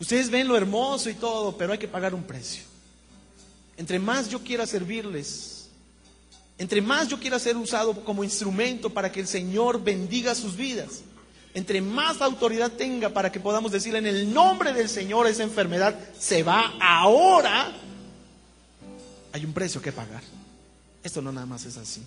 Ustedes 0.00 0.28
ven 0.30 0.48
lo 0.48 0.56
hermoso 0.56 1.08
y 1.10 1.14
todo, 1.14 1.56
pero 1.56 1.72
hay 1.72 1.78
que 1.78 1.86
pagar 1.86 2.12
un 2.12 2.24
precio. 2.24 2.64
Entre 3.76 4.00
más 4.00 4.28
yo 4.28 4.40
quiera 4.42 4.66
servirles, 4.66 5.61
entre 6.62 6.80
más 6.80 7.08
yo 7.08 7.18
quiera 7.18 7.40
ser 7.40 7.56
usado 7.56 8.04
como 8.04 8.22
instrumento 8.22 8.88
para 8.88 9.10
que 9.10 9.18
el 9.18 9.26
Señor 9.26 9.82
bendiga 9.82 10.32
sus 10.32 10.56
vidas, 10.56 11.00
entre 11.54 11.80
más 11.82 12.20
autoridad 12.20 12.70
tenga 12.70 13.08
para 13.08 13.32
que 13.32 13.40
podamos 13.40 13.72
decirle 13.72 13.98
en 13.98 14.06
el 14.06 14.32
nombre 14.32 14.72
del 14.72 14.88
Señor 14.88 15.26
esa 15.26 15.42
enfermedad 15.42 15.98
se 16.16 16.44
va 16.44 16.72
ahora, 16.80 17.72
hay 19.32 19.44
un 19.44 19.52
precio 19.52 19.82
que 19.82 19.90
pagar. 19.90 20.22
Esto 21.02 21.20
no 21.20 21.32
nada 21.32 21.46
más 21.46 21.64
es 21.64 21.76
así. 21.76 22.00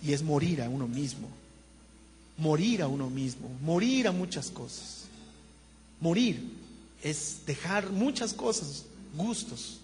Y 0.00 0.12
es 0.12 0.22
morir 0.22 0.62
a 0.62 0.68
uno 0.68 0.86
mismo. 0.86 1.28
Morir 2.36 2.82
a 2.82 2.86
uno 2.86 3.10
mismo. 3.10 3.50
Morir 3.62 4.06
a 4.06 4.12
muchas 4.12 4.48
cosas. 4.48 5.06
Morir 6.00 6.40
es 7.02 7.38
dejar 7.46 7.90
muchas 7.90 8.32
cosas, 8.32 8.84
gustos. 9.16 9.80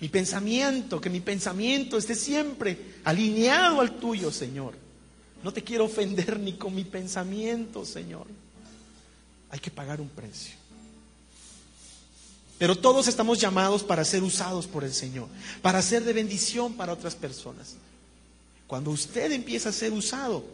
Mi 0.00 0.08
pensamiento, 0.08 1.00
que 1.00 1.08
mi 1.08 1.20
pensamiento 1.20 1.96
esté 1.96 2.14
siempre 2.14 2.96
alineado 3.04 3.80
al 3.80 3.98
tuyo, 3.98 4.30
Señor. 4.30 4.74
No 5.42 5.52
te 5.52 5.62
quiero 5.62 5.84
ofender 5.84 6.38
ni 6.38 6.54
con 6.54 6.74
mi 6.74 6.84
pensamiento, 6.84 7.84
Señor. 7.84 8.26
Hay 9.50 9.58
que 9.58 9.70
pagar 9.70 10.00
un 10.00 10.08
precio. 10.08 10.54
Pero 12.58 12.76
todos 12.76 13.06
estamos 13.06 13.38
llamados 13.38 13.82
para 13.82 14.04
ser 14.04 14.22
usados 14.22 14.66
por 14.66 14.84
el 14.84 14.92
Señor, 14.92 15.28
para 15.62 15.82
ser 15.82 16.04
de 16.04 16.12
bendición 16.12 16.74
para 16.74 16.92
otras 16.92 17.14
personas. 17.14 17.74
Cuando 18.66 18.90
usted 18.90 19.30
empieza 19.32 19.68
a 19.68 19.72
ser 19.72 19.92
usado, 19.92 20.44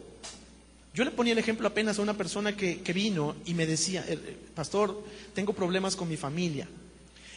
yo 0.93 1.03
le 1.03 1.11
ponía 1.11 1.33
el 1.33 1.39
ejemplo 1.39 1.67
apenas 1.67 1.97
a 1.97 2.01
una 2.01 2.15
persona 2.15 2.55
que, 2.55 2.93
vino 2.93 3.35
y 3.45 3.53
me 3.53 3.65
decía, 3.65 4.05
pastor, 4.53 5.03
tengo 5.33 5.53
problemas 5.53 5.95
con 5.95 6.07
mi 6.07 6.17
familia. 6.17 6.67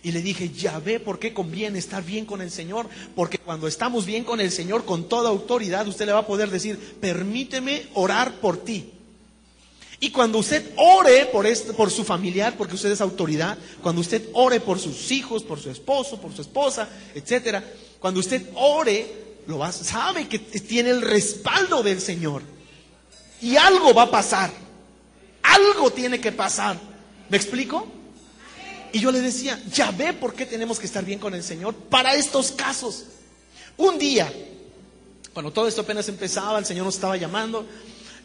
Y 0.02 0.12
le 0.12 0.22
dije, 0.22 0.50
ya 0.50 0.78
ve 0.78 1.00
por 1.00 1.18
qué 1.18 1.32
conviene 1.32 1.78
estar 1.78 2.04
bien 2.04 2.26
con 2.26 2.40
el 2.40 2.50
Señor, 2.50 2.88
porque 3.14 3.38
cuando 3.38 3.66
estamos 3.66 4.06
bien 4.06 4.24
con 4.24 4.40
el 4.40 4.52
Señor, 4.52 4.84
con 4.84 5.08
toda 5.08 5.30
autoridad, 5.30 5.88
usted 5.88 6.06
le 6.06 6.12
va 6.12 6.20
a 6.20 6.26
poder 6.26 6.50
decir, 6.50 6.78
permíteme 7.00 7.86
orar 7.94 8.34
por 8.40 8.58
ti. 8.58 8.92
Y 9.98 10.10
cuando 10.10 10.38
usted 10.38 10.72
ore 10.76 11.26
por, 11.26 11.46
por 11.74 11.90
su 11.90 12.04
familiar, 12.04 12.54
porque 12.56 12.74
usted 12.74 12.90
es 12.90 13.00
autoridad, 13.00 13.56
cuando 13.82 14.02
usted 14.02 14.28
ore 14.34 14.60
por 14.60 14.78
sus 14.78 15.10
hijos, 15.10 15.42
por 15.42 15.58
su 15.58 15.70
esposo, 15.70 16.20
por 16.20 16.34
su 16.34 16.42
esposa, 16.42 16.88
etcétera, 17.14 17.64
cuando 17.98 18.20
usted 18.20 18.50
ore, 18.54 19.06
lo 19.46 19.58
va, 19.58 19.72
sabe 19.72 20.28
que 20.28 20.38
tiene 20.38 20.90
el 20.90 21.00
respaldo 21.00 21.82
del 21.82 22.00
Señor. 22.00 22.42
Y 23.40 23.56
algo 23.56 23.94
va 23.94 24.02
a 24.02 24.10
pasar. 24.10 24.50
Algo 25.42 25.90
tiene 25.90 26.20
que 26.20 26.32
pasar. 26.32 26.78
¿Me 27.28 27.36
explico? 27.36 27.86
Y 28.96 29.00
yo 29.00 29.12
le 29.12 29.20
decía, 29.20 29.62
ya 29.70 29.90
ve 29.90 30.14
por 30.14 30.32
qué 30.32 30.46
tenemos 30.46 30.78
que 30.78 30.86
estar 30.86 31.04
bien 31.04 31.18
con 31.18 31.34
el 31.34 31.42
Señor 31.42 31.74
para 31.74 32.14
estos 32.14 32.50
casos. 32.50 33.04
Un 33.76 33.98
día, 33.98 34.32
cuando 35.34 35.52
todo 35.52 35.68
esto 35.68 35.82
apenas 35.82 36.08
empezaba, 36.08 36.58
el 36.58 36.64
Señor 36.64 36.86
nos 36.86 36.94
estaba 36.94 37.18
llamando. 37.18 37.66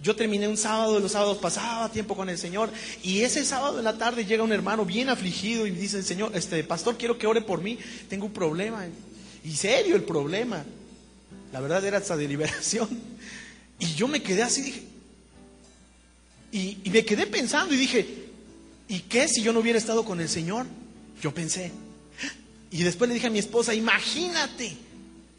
Yo 0.02 0.16
terminé 0.16 0.48
un 0.48 0.56
sábado, 0.56 0.98
los 1.02 1.12
sábados 1.12 1.40
pasaba 1.40 1.92
tiempo 1.92 2.16
con 2.16 2.30
el 2.30 2.38
Señor 2.38 2.70
y 3.04 3.20
ese 3.20 3.44
sábado 3.44 3.80
en 3.80 3.84
la 3.84 3.98
tarde 3.98 4.24
llega 4.24 4.46
un 4.46 4.54
hermano 4.54 4.86
bien 4.86 5.10
afligido 5.10 5.68
y 5.68 5.72
dice, 5.72 6.04
Señor, 6.04 6.32
este 6.36 6.64
pastor, 6.64 6.98
quiero 6.98 7.18
que 7.18 7.28
ore 7.28 7.42
por 7.42 7.62
mí, 7.62 7.78
tengo 8.08 8.28
un 8.28 8.32
problema. 8.32 8.86
Y 9.44 9.52
serio 9.52 9.98
el 9.98 10.04
problema. 10.04 10.64
La 11.52 11.60
verdad 11.60 11.84
era 11.84 11.98
hasta 11.98 12.16
de 12.16 12.30
liberación. 12.30 12.88
Y 13.78 13.94
yo 13.96 14.08
me 14.08 14.24
quedé 14.24 14.44
así, 14.44 14.62
dije, 14.62 14.84
y, 16.54 16.78
me 16.90 17.04
quedé 17.04 17.28
pensando 17.28 17.74
y 17.74 17.78
dije, 17.78 18.31
¿y 18.92 19.00
qué 19.00 19.30
si 19.30 19.42
yo 19.42 19.54
no 19.54 19.62
hubiera 19.62 19.80
estado 19.80 20.04
con 20.04 20.20
el 20.20 20.28
Señor? 20.28 20.66
Yo 21.22 21.34
pensé. 21.34 21.72
Y 22.72 22.84
después 22.84 23.08
le 23.08 23.14
dije 23.14 23.28
a 23.28 23.32
mi 23.32 23.40
esposa, 23.40 23.74
imagínate, 23.74 24.76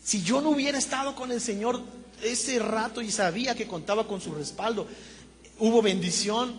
si 0.02 0.22
yo 0.22 0.40
no 0.40 0.50
hubiera 0.50 0.78
estado 0.78 1.14
con 1.14 1.30
el 1.30 1.40
Señor 1.40 1.82
ese 2.22 2.58
rato 2.58 3.02
y 3.02 3.10
sabía 3.10 3.54
que 3.54 3.66
contaba 3.66 4.08
con 4.08 4.22
su 4.22 4.34
respaldo, 4.34 4.88
hubo 5.58 5.82
bendición, 5.82 6.58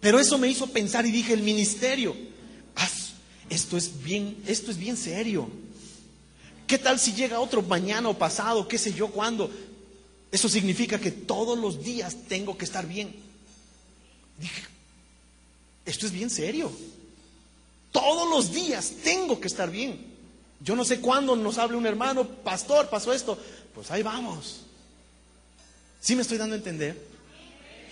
pero 0.00 0.18
eso 0.18 0.38
me 0.38 0.48
hizo 0.48 0.68
pensar 0.68 1.04
y 1.04 1.10
dije, 1.10 1.34
el 1.34 1.42
ministerio, 1.42 2.16
esto 3.50 3.76
es 3.76 4.02
bien, 4.02 4.38
esto 4.46 4.70
es 4.70 4.78
bien 4.78 4.96
serio. 4.96 5.50
¿Qué 6.66 6.78
tal 6.78 6.98
si 6.98 7.12
llega 7.12 7.40
otro 7.40 7.60
mañana 7.60 8.08
o 8.08 8.16
pasado, 8.16 8.66
qué 8.66 8.78
sé 8.78 8.94
yo 8.94 9.08
cuándo? 9.08 9.50
Eso 10.30 10.48
significa 10.48 10.98
que 10.98 11.10
todos 11.10 11.58
los 11.58 11.84
días 11.84 12.16
tengo 12.26 12.56
que 12.56 12.64
estar 12.64 12.88
bien. 12.88 13.14
Dije, 14.38 14.62
esto 15.84 16.06
es 16.06 16.12
bien 16.12 16.30
serio. 16.30 16.70
Todos 17.90 18.28
los 18.30 18.52
días 18.52 18.92
tengo 19.02 19.40
que 19.40 19.48
estar 19.48 19.70
bien. 19.70 20.12
Yo 20.60 20.76
no 20.76 20.84
sé 20.84 21.00
cuándo 21.00 21.36
nos 21.36 21.58
hable 21.58 21.76
un 21.76 21.86
hermano, 21.86 22.26
pastor, 22.26 22.88
pasó 22.88 23.12
esto. 23.12 23.38
Pues 23.74 23.90
ahí 23.90 24.02
vamos. 24.02 24.60
¿Sí 26.00 26.14
me 26.16 26.22
estoy 26.22 26.38
dando 26.38 26.54
a 26.54 26.58
entender? 26.58 27.00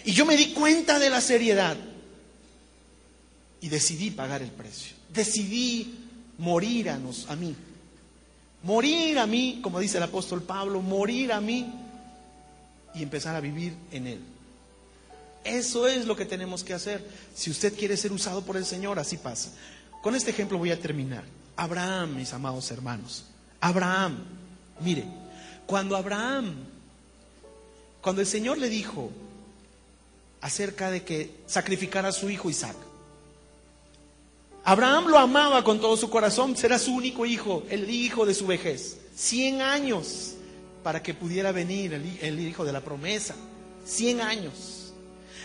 Y 0.05 0.13
yo 0.13 0.25
me 0.25 0.37
di 0.37 0.53
cuenta 0.53 0.99
de 0.99 1.11
la 1.11 1.21
seriedad 1.21 1.77
y 3.61 3.69
decidí 3.69 4.11
pagar 4.11 4.43
el 4.43 4.51
precio. 4.51 4.97
Decidí 5.13 5.95
morir 6.39 6.91
a, 6.91 6.99
nos, 6.99 7.29
a 7.29 7.37
mí. 7.37 7.55
Morir 8.63 9.19
a 9.19 9.27
mí, 9.27 9.61
como 9.63 9.81
dice 9.81 9.99
el 9.99 10.05
apóstol 10.05 10.43
Pablo, 10.43 10.81
morir 10.81 11.33
a 11.33 11.41
mí 11.41 11.67
y 12.95 13.03
empezar 13.03 13.35
a 13.37 13.41
vivir 13.41 13.75
en 13.93 14.07
Él. 14.07 14.21
Eso 15.45 15.87
es 15.87 16.07
lo 16.07 16.17
que 16.17 16.27
tenemos 16.27 16.63
que 16.63 16.75
hacer. 16.75 17.05
Si 17.35 17.51
usted 17.51 17.77
quiere 17.77 17.97
ser 17.97 18.13
usado 18.13 18.43
por 18.43 18.57
el 18.57 18.65
Señor, 18.65 18.99
así 18.99 19.17
pasa. 19.17 19.51
Con 20.03 20.15
este 20.15 20.31
ejemplo 20.31 20.59
voy 20.59 20.71
a 20.71 20.81
terminar. 20.81 21.25
Abraham, 21.57 22.17
mis 22.17 22.33
amados 22.33 22.71
hermanos. 22.71 23.25
Abraham, 23.61 24.19
mire, 24.81 25.05
cuando 25.67 25.97
Abraham, 25.97 26.55
cuando 28.01 28.23
el 28.23 28.27
Señor 28.27 28.59
le 28.59 28.69
dijo 28.69 29.11
acerca 30.41 30.91
de 30.91 31.05
que 31.05 31.35
sacrificara 31.47 32.09
a 32.09 32.13
su 32.13 32.31
hijo 32.31 32.49
Isaac, 32.49 32.77
Abraham 34.65 35.09
lo 35.09 35.19
amaba 35.19 35.65
con 35.65 35.81
todo 35.81 35.97
su 35.97 36.11
corazón, 36.11 36.57
será 36.57 36.79
su 36.79 36.95
único 36.95 37.25
hijo, 37.27 37.65
el 37.71 37.91
hijo 37.91 38.27
de 38.27 38.35
su 38.35 38.47
vejez. 38.47 38.99
Cien 39.15 39.63
años 39.63 40.35
para 40.83 41.03
que 41.03 41.15
pudiera 41.15 41.53
venir 41.53 41.95
el, 41.95 42.19
el 42.21 42.41
hijo 42.41 42.65
de 42.65 42.73
la 42.73 42.81
promesa. 42.81 43.35
Cien 43.85 44.21
años. 44.21 44.80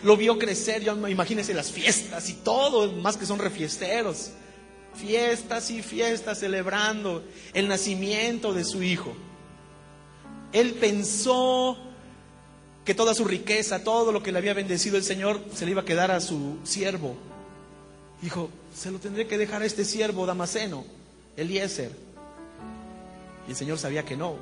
Lo 0.06 0.16
vio 0.16 0.40
crecer, 0.40 0.82
ya 0.82 0.94
imagínense 0.94 1.54
las 1.54 1.70
fiestas 1.70 2.30
y 2.30 2.36
todo, 2.36 2.90
más 2.94 3.18
que 3.18 3.26
son 3.26 3.40
refiesteros 3.40 4.32
fiestas 4.96 5.70
y 5.70 5.82
fiestas 5.82 6.40
celebrando 6.40 7.24
el 7.54 7.68
nacimiento 7.68 8.54
de 8.54 8.64
su 8.64 8.82
hijo. 8.82 9.14
Él 10.54 10.74
pensó 10.74 11.78
que 12.86 12.96
toda 12.96 13.14
su 13.14 13.26
riqueza, 13.26 13.84
todo 13.84 14.12
lo 14.12 14.24
que 14.24 14.32
le 14.32 14.38
había 14.38 14.54
bendecido 14.54 14.98
el 14.98 15.04
Señor, 15.04 15.42
se 15.54 15.66
le 15.66 15.72
iba 15.72 15.82
a 15.82 15.86
quedar 15.86 16.12
a 16.12 16.22
su 16.22 16.58
siervo. 16.64 17.16
Dijo, 18.22 18.50
se 18.76 18.92
lo 18.92 19.00
tendré 19.00 19.28
que 19.28 19.38
dejar 19.38 19.62
a 19.62 19.66
este 19.66 19.84
siervo 19.84 20.26
Damaseno, 20.26 20.86
Eliezer. 21.36 21.92
Y 23.48 23.52
el 23.52 23.58
Señor 23.58 23.78
sabía 23.78 24.06
que 24.06 24.16
no. 24.16 24.36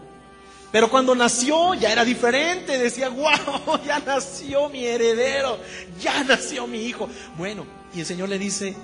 Pero 0.73 0.89
cuando 0.89 1.13
nació 1.13 1.75
ya 1.75 1.91
era 1.91 2.03
diferente. 2.03 2.79
Decía, 2.79 3.09
wow, 3.09 3.79
ya 3.85 3.99
nació 3.99 4.69
mi 4.69 4.83
heredero, 4.83 5.59
ya 6.01 6.23
nació 6.23 6.65
mi 6.65 6.79
hijo. 6.79 7.07
Bueno, 7.37 7.67
y 7.93 7.99
el 7.99 8.05
Señor 8.07 8.27
le 8.27 8.39
dice, 8.39 8.75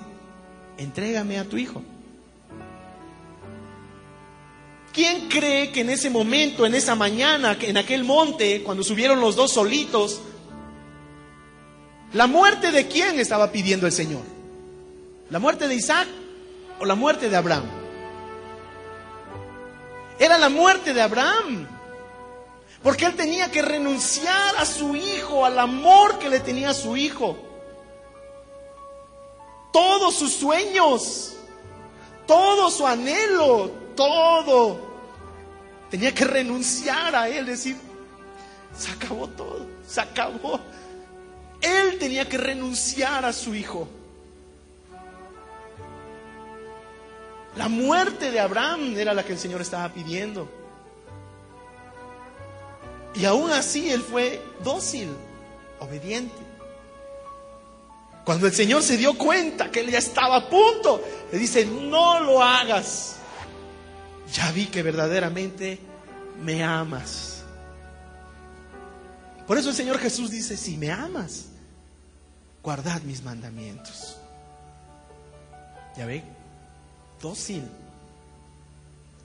entrégame 0.77 1.39
a 1.39 1.45
tu 1.45 1.57
hijo. 1.57 1.81
¿Quién 4.93 5.29
cree 5.29 5.71
que 5.71 5.81
en 5.81 5.89
ese 5.89 6.11
momento, 6.11 6.63
en 6.63 6.75
esa 6.75 6.93
mañana, 6.93 7.57
en 7.59 7.77
aquel 7.77 8.03
monte, 8.03 8.61
cuando 8.61 8.83
subieron 8.83 9.19
los 9.19 9.35
dos 9.35 9.51
solitos, 9.51 10.21
la 12.13 12.27
muerte 12.27 12.71
de 12.71 12.87
quién 12.87 13.19
estaba 13.19 13.51
pidiendo 13.51 13.87
el 13.87 13.93
Señor? 13.93 14.21
¿La 15.31 15.39
muerte 15.39 15.67
de 15.67 15.73
Isaac 15.73 16.07
o 16.79 16.85
la 16.85 16.93
muerte 16.93 17.29
de 17.31 17.35
Abraham? 17.35 17.65
Era 20.19 20.37
la 20.37 20.49
muerte 20.49 20.93
de 20.93 21.01
Abraham. 21.01 21.78
Porque 22.83 23.05
él 23.05 23.15
tenía 23.15 23.51
que 23.51 23.61
renunciar 23.61 24.55
a 24.57 24.65
su 24.65 24.95
hijo, 24.95 25.45
al 25.45 25.59
amor 25.59 26.17
que 26.19 26.29
le 26.29 26.39
tenía 26.39 26.69
a 26.69 26.73
su 26.73 26.95
hijo 26.95 27.49
todos 29.71 30.15
sus 30.15 30.33
sueños, 30.33 31.35
todo 32.25 32.69
su 32.69 32.85
anhelo, 32.85 33.71
todo. 33.95 34.79
Tenía 35.89 36.13
que 36.13 36.25
renunciar 36.25 37.15
a 37.15 37.29
él, 37.29 37.45
decir, 37.45 37.77
se 38.77 38.91
acabó 38.91 39.27
todo, 39.27 39.65
se 39.87 40.01
acabó. 40.01 40.59
Él 41.61 41.97
tenía 41.99 42.27
que 42.27 42.37
renunciar 42.37 43.25
a 43.25 43.33
su 43.33 43.55
hijo. 43.55 43.87
La 47.55 47.67
muerte 47.67 48.31
de 48.31 48.39
Abraham 48.39 48.97
era 48.97 49.13
la 49.13 49.25
que 49.25 49.33
el 49.33 49.39
Señor 49.39 49.61
estaba 49.61 49.89
pidiendo. 49.89 50.58
Y 53.15 53.25
aún 53.25 53.51
así 53.51 53.89
él 53.89 54.01
fue 54.01 54.41
dócil, 54.63 55.09
obediente. 55.79 56.35
Cuando 58.23 58.47
el 58.47 58.53
Señor 58.53 58.83
se 58.83 58.97
dio 58.97 59.17
cuenta 59.17 59.71
que 59.71 59.79
él 59.79 59.89
ya 59.89 59.97
estaba 59.97 60.37
a 60.37 60.49
punto, 60.49 61.01
le 61.31 61.37
dice, 61.39 61.65
no 61.65 62.19
lo 62.19 62.43
hagas. 62.43 63.15
Ya 64.33 64.51
vi 64.51 64.67
que 64.67 64.83
verdaderamente 64.83 65.79
me 66.43 66.63
amas. 66.63 67.43
Por 69.47 69.57
eso 69.57 69.69
el 69.69 69.75
Señor 69.75 69.97
Jesús 69.97 70.29
dice, 70.29 70.55
si 70.55 70.77
me 70.77 70.91
amas, 70.91 71.45
guardad 72.61 73.01
mis 73.01 73.23
mandamientos. 73.23 74.17
Ya 75.97 76.05
ve, 76.05 76.23
dócil, 77.19 77.63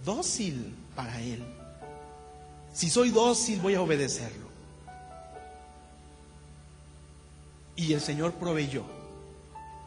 dócil 0.03 0.75
para 0.97 1.21
Él. 1.21 1.45
Si 2.75 2.91
soy 2.91 3.11
dócil, 3.11 3.61
voy 3.61 3.75
a 3.75 3.81
obedecerlo. 3.81 4.49
Y 7.77 7.93
el 7.93 8.01
Señor 8.01 8.35
proveyó 8.35 8.83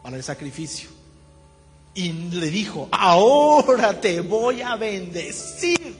para 0.02 0.16
el 0.16 0.24
sacrificio. 0.24 0.88
Y 1.94 2.12
le 2.12 2.50
dijo, 2.50 2.88
ahora 2.90 4.00
te 4.00 4.20
voy 4.20 4.62
a 4.62 4.76
bendecir, 4.76 5.96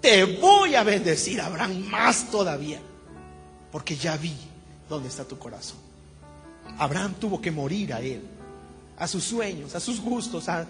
te 0.00 0.24
voy 0.24 0.74
a 0.74 0.84
bendecir, 0.84 1.40
Abraham, 1.40 1.86
más 1.88 2.30
todavía, 2.30 2.80
porque 3.72 3.96
ya 3.96 4.16
vi 4.16 4.36
dónde 4.88 5.08
está 5.08 5.24
tu 5.24 5.38
corazón. 5.38 5.78
Abraham 6.78 7.14
tuvo 7.18 7.40
que 7.40 7.50
morir 7.50 7.94
a 7.94 8.00
él, 8.00 8.22
a 8.96 9.08
sus 9.08 9.24
sueños, 9.24 9.74
a 9.74 9.80
sus 9.80 10.00
gustos, 10.00 10.48
a 10.48 10.66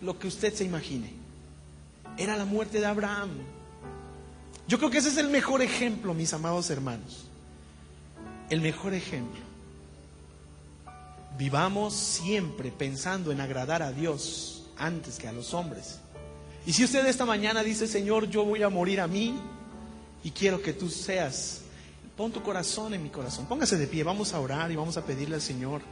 lo 0.00 0.18
que 0.18 0.28
usted 0.28 0.52
se 0.54 0.64
imagine. 0.64 1.12
Era 2.16 2.36
la 2.36 2.44
muerte 2.44 2.80
de 2.80 2.86
Abraham. 2.86 3.30
Yo 4.66 4.78
creo 4.78 4.90
que 4.90 4.98
ese 4.98 5.10
es 5.10 5.18
el 5.18 5.28
mejor 5.28 5.62
ejemplo, 5.62 6.14
mis 6.14 6.32
amados 6.32 6.70
hermanos. 6.70 7.26
El 8.50 8.60
mejor 8.60 8.94
ejemplo. 8.94 9.42
Vivamos 11.38 11.94
siempre 11.94 12.70
pensando 12.70 13.32
en 13.32 13.40
agradar 13.40 13.82
a 13.82 13.92
Dios 13.92 14.66
antes 14.78 15.18
que 15.18 15.28
a 15.28 15.32
los 15.32 15.52
hombres. 15.52 15.98
Y 16.66 16.72
si 16.72 16.84
usted 16.84 17.04
esta 17.06 17.26
mañana 17.26 17.62
dice, 17.62 17.86
Señor, 17.86 18.28
yo 18.30 18.44
voy 18.44 18.62
a 18.62 18.68
morir 18.68 19.00
a 19.00 19.06
mí 19.06 19.34
y 20.22 20.30
quiero 20.30 20.62
que 20.62 20.72
tú 20.72 20.88
seas, 20.88 21.60
pon 22.16 22.32
tu 22.32 22.42
corazón 22.42 22.94
en 22.94 23.02
mi 23.02 23.10
corazón. 23.10 23.46
Póngase 23.46 23.76
de 23.76 23.86
pie, 23.86 24.02
vamos 24.02 24.32
a 24.32 24.40
orar 24.40 24.70
y 24.70 24.76
vamos 24.76 24.96
a 24.96 25.04
pedirle 25.04 25.34
al 25.34 25.42
Señor. 25.42 25.82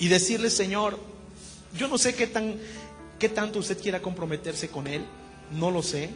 Y 0.00 0.08
decirle, 0.08 0.50
Señor, 0.50 0.98
yo 1.76 1.86
no 1.86 1.98
sé 1.98 2.14
qué, 2.14 2.26
tan, 2.26 2.56
qué 3.18 3.28
tanto 3.28 3.60
usted 3.60 3.80
quiera 3.80 4.02
comprometerse 4.02 4.68
con 4.68 4.88
Él, 4.88 5.04
no 5.52 5.70
lo 5.70 5.82
sé. 5.82 6.10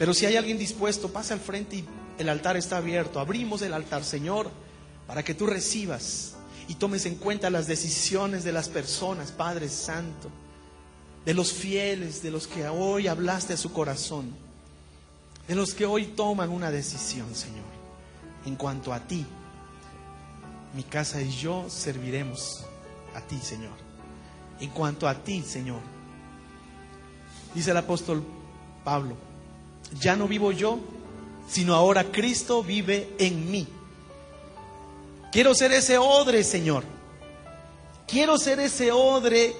Pero 0.00 0.14
si 0.14 0.24
hay 0.24 0.36
alguien 0.36 0.56
dispuesto, 0.56 1.12
pase 1.12 1.34
al 1.34 1.40
frente 1.40 1.76
y 1.76 1.84
el 2.16 2.30
altar 2.30 2.56
está 2.56 2.78
abierto. 2.78 3.20
Abrimos 3.20 3.60
el 3.60 3.74
altar, 3.74 4.02
Señor, 4.02 4.50
para 5.06 5.22
que 5.22 5.34
tú 5.34 5.46
recibas 5.46 6.36
y 6.68 6.76
tomes 6.76 7.04
en 7.04 7.16
cuenta 7.16 7.50
las 7.50 7.66
decisiones 7.66 8.42
de 8.42 8.50
las 8.50 8.70
personas, 8.70 9.30
Padre 9.30 9.68
Santo, 9.68 10.30
de 11.26 11.34
los 11.34 11.52
fieles, 11.52 12.22
de 12.22 12.30
los 12.30 12.46
que 12.46 12.66
hoy 12.66 13.08
hablaste 13.08 13.52
a 13.52 13.58
su 13.58 13.74
corazón, 13.74 14.30
de 15.46 15.54
los 15.54 15.74
que 15.74 15.84
hoy 15.84 16.06
toman 16.06 16.48
una 16.48 16.70
decisión, 16.70 17.34
Señor, 17.34 17.68
en 18.46 18.56
cuanto 18.56 18.94
a 18.94 19.00
ti. 19.00 19.26
Mi 20.74 20.82
casa 20.82 21.20
y 21.20 21.30
yo 21.30 21.66
serviremos 21.68 22.64
a 23.14 23.20
ti, 23.20 23.38
Señor. 23.42 23.76
En 24.60 24.70
cuanto 24.70 25.06
a 25.06 25.14
ti, 25.14 25.42
Señor. 25.42 25.82
Dice 27.54 27.72
el 27.72 27.76
apóstol 27.76 28.24
Pablo, 28.82 29.28
ya 29.98 30.16
no 30.16 30.28
vivo 30.28 30.52
yo, 30.52 30.78
sino 31.48 31.74
ahora 31.74 32.04
Cristo 32.04 32.62
vive 32.62 33.08
en 33.18 33.50
mí. 33.50 33.66
Quiero 35.32 35.54
ser 35.54 35.72
ese 35.72 35.98
odre, 35.98 36.44
Señor. 36.44 36.84
Quiero 38.06 38.38
ser 38.38 38.60
ese 38.60 38.92
odre 38.92 39.54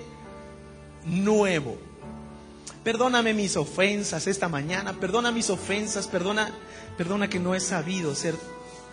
nuevo. 1.05 1.79
Perdóname 2.83 3.35
mis 3.35 3.57
ofensas 3.57 4.27
esta 4.27 4.49
mañana, 4.49 4.95
perdona 4.95 5.31
mis 5.31 5.51
ofensas, 5.51 6.07
perdona, 6.07 6.51
perdona 6.97 7.29
que 7.29 7.39
no 7.39 7.55
he 7.55 7.61
sabido 7.61 8.15
ser 8.15 8.35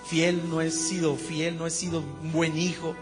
fiel, 0.08 0.50
no 0.50 0.62
he 0.62 0.72
sido 0.72 1.16
fiel, 1.16 1.58
no 1.58 1.66
he 1.66 1.72
sido 1.72 2.04
buen 2.34 2.58
hijo. 2.58 2.96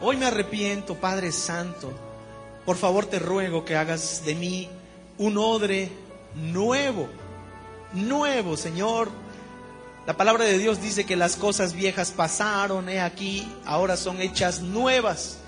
Hoy 0.00 0.16
me 0.16 0.26
arrepiento, 0.26 0.94
Padre 0.96 1.32
Santo. 1.32 1.92
Por 2.64 2.76
favor 2.76 3.06
te 3.06 3.18
ruego 3.18 3.64
que 3.64 3.76
hagas 3.76 4.24
de 4.24 4.34
mí 4.34 4.68
un 5.18 5.36
odre 5.36 5.90
nuevo, 6.34 7.08
nuevo, 7.94 8.56
Señor. 8.56 9.10
La 10.06 10.16
palabra 10.16 10.44
de 10.44 10.58
Dios 10.58 10.80
dice 10.80 11.04
que 11.04 11.16
las 11.16 11.36
cosas 11.36 11.74
viejas 11.74 12.10
pasaron, 12.10 12.88
he 12.88 13.00
aquí, 13.00 13.46
ahora 13.64 13.96
son 13.96 14.20
hechas 14.20 14.60
nuevas. 14.60 15.38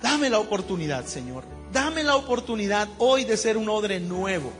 Dame 0.00 0.30
la 0.30 0.38
oportunidad, 0.38 1.06
Señor. 1.06 1.44
Dame 1.72 2.04
la 2.04 2.14
oportunidad 2.14 2.88
hoy 2.98 3.24
de 3.24 3.36
ser 3.36 3.56
un 3.56 3.68
odre 3.68 3.98
nuevo. 3.98 4.52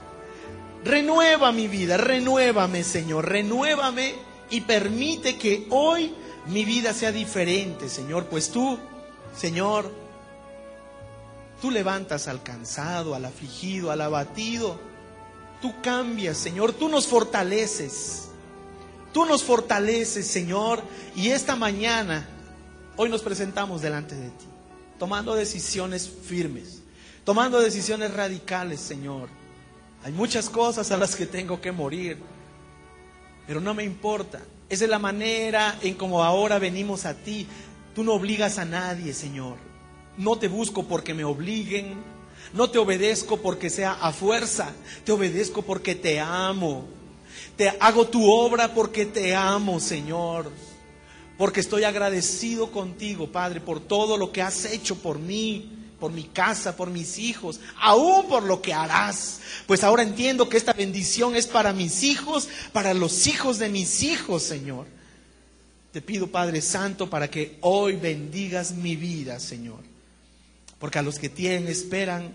Renueva 0.85 1.53
mi 1.53 1.69
vida, 1.69 1.97
renuévame, 1.97 2.83
Señor, 2.83 3.29
renuévame 3.29 4.15
y 4.51 4.63
permite 4.63 5.39
que 5.39 5.67
hoy 5.71 6.15
mi 6.47 6.65
vida 6.65 6.93
sea 6.93 7.11
diferente, 7.11 7.89
Señor, 7.89 8.27
pues 8.27 8.51
tú, 8.51 8.79
Señor, 9.37 9.91
tú 11.63 11.71
levantas 11.71 12.29
al 12.29 12.43
cansado, 12.43 13.15
al 13.15 13.25
afligido, 13.25 13.91
al 13.91 14.03
abatido. 14.03 14.79
Tú 15.65 15.73
cambias, 15.81 16.37
Señor, 16.37 16.75
tú 16.75 16.91
nos 16.91 17.07
fortaleces. 17.07 18.29
Tú 19.15 19.25
nos 19.25 19.43
fortaleces, 19.43 20.27
Señor, 20.27 20.83
y 21.17 21.31
esta 21.31 21.57
mañana, 21.57 22.29
hoy 22.99 23.09
nos 23.09 23.23
presentamos 23.23 23.81
delante 23.81 24.15
de 24.15 24.29
ti 24.29 24.45
tomando 24.99 25.35
decisiones 25.35 26.07
firmes, 26.07 26.83
tomando 27.25 27.61
decisiones 27.61 28.13
radicales, 28.13 28.79
Señor. 28.79 29.31
Hay 30.05 30.13
muchas 30.13 30.51
cosas 30.51 30.93
a 30.93 30.99
las 30.99 31.17
que 31.17 31.25
tengo 31.25 31.59
que 31.63 31.73
morir, 31.73 32.19
pero 33.47 33.59
no 33.59 33.73
me 33.73 33.85
importa. 33.85 34.43
Esa 34.69 34.85
es 34.85 34.91
la 34.91 34.99
manera 34.99 35.79
en 35.81 35.95
como 35.95 36.23
ahora 36.23 36.59
venimos 36.59 37.07
a 37.07 37.15
ti. 37.15 37.47
Tú 37.95 38.05
no 38.05 38.13
obligas 38.13 38.59
a 38.59 38.67
nadie, 38.67 39.15
Señor. 39.15 39.57
No 40.19 40.37
te 40.37 40.49
busco 40.49 40.83
porque 40.83 41.15
me 41.15 41.25
obliguen. 41.25 42.13
No 42.53 42.71
te 42.71 42.79
obedezco 42.79 43.39
porque 43.39 43.71
sea 43.71 43.93
a 43.93 44.13
fuerza. 44.13 44.73
Te 45.05 45.13
obedezco 45.13 45.63
porque 45.63 45.95
te 45.95 46.21
amo. 46.21 46.87
Te 47.57 47.69
hago 47.81 48.07
tu 48.07 48.31
obra 48.31 48.75
porque 48.75 49.07
te 49.07 49.35
amo, 49.35 49.81
Señor 49.81 50.51
porque 51.37 51.61
estoy 51.61 51.85
agradecido 51.85 52.71
contigo, 52.71 53.31
Padre, 53.31 53.61
por 53.61 53.81
todo 53.81 54.17
lo 54.17 54.31
que 54.31 54.43
has 54.43 54.65
hecho 54.67 54.97
por 54.97 55.19
mí, 55.19 55.71
por 55.99 56.13
mi 56.13 56.25
casa, 56.25 56.77
por 56.77 56.91
mis 56.91 57.19
hijos, 57.19 57.61
aún 57.81 58.29
por 58.29 58.45
lo 58.45 58.63
que 58.63 58.73
harás. 58.73 59.41
Pues 59.67 59.83
ahora 59.83 60.03
entiendo 60.03 60.49
que 60.49 60.57
esta 60.57 60.73
bendición 60.73 61.35
es 61.35 61.47
para 61.47 61.73
mis 61.73 62.03
hijos, 62.05 62.49
para 62.73 62.95
los 62.95 63.27
hijos 63.27 63.59
de 63.59 63.69
mis 63.69 64.03
hijos, 64.03 64.43
Señor. 64.43 64.87
Te 65.93 66.01
pido, 66.01 66.29
Padre 66.29 66.61
Santo, 66.61 67.09
para 67.09 67.31
que 67.31 67.59
hoy 67.61 67.97
bendigas 67.97 68.73
mi 68.73 68.97
vida, 68.97 69.41
Señor. 69.41 69.94
Porque 70.79 70.99
a 70.99 71.03
los 71.03 71.19
que 71.19 71.29
tienen, 71.29 71.69
esperan, 71.69 72.35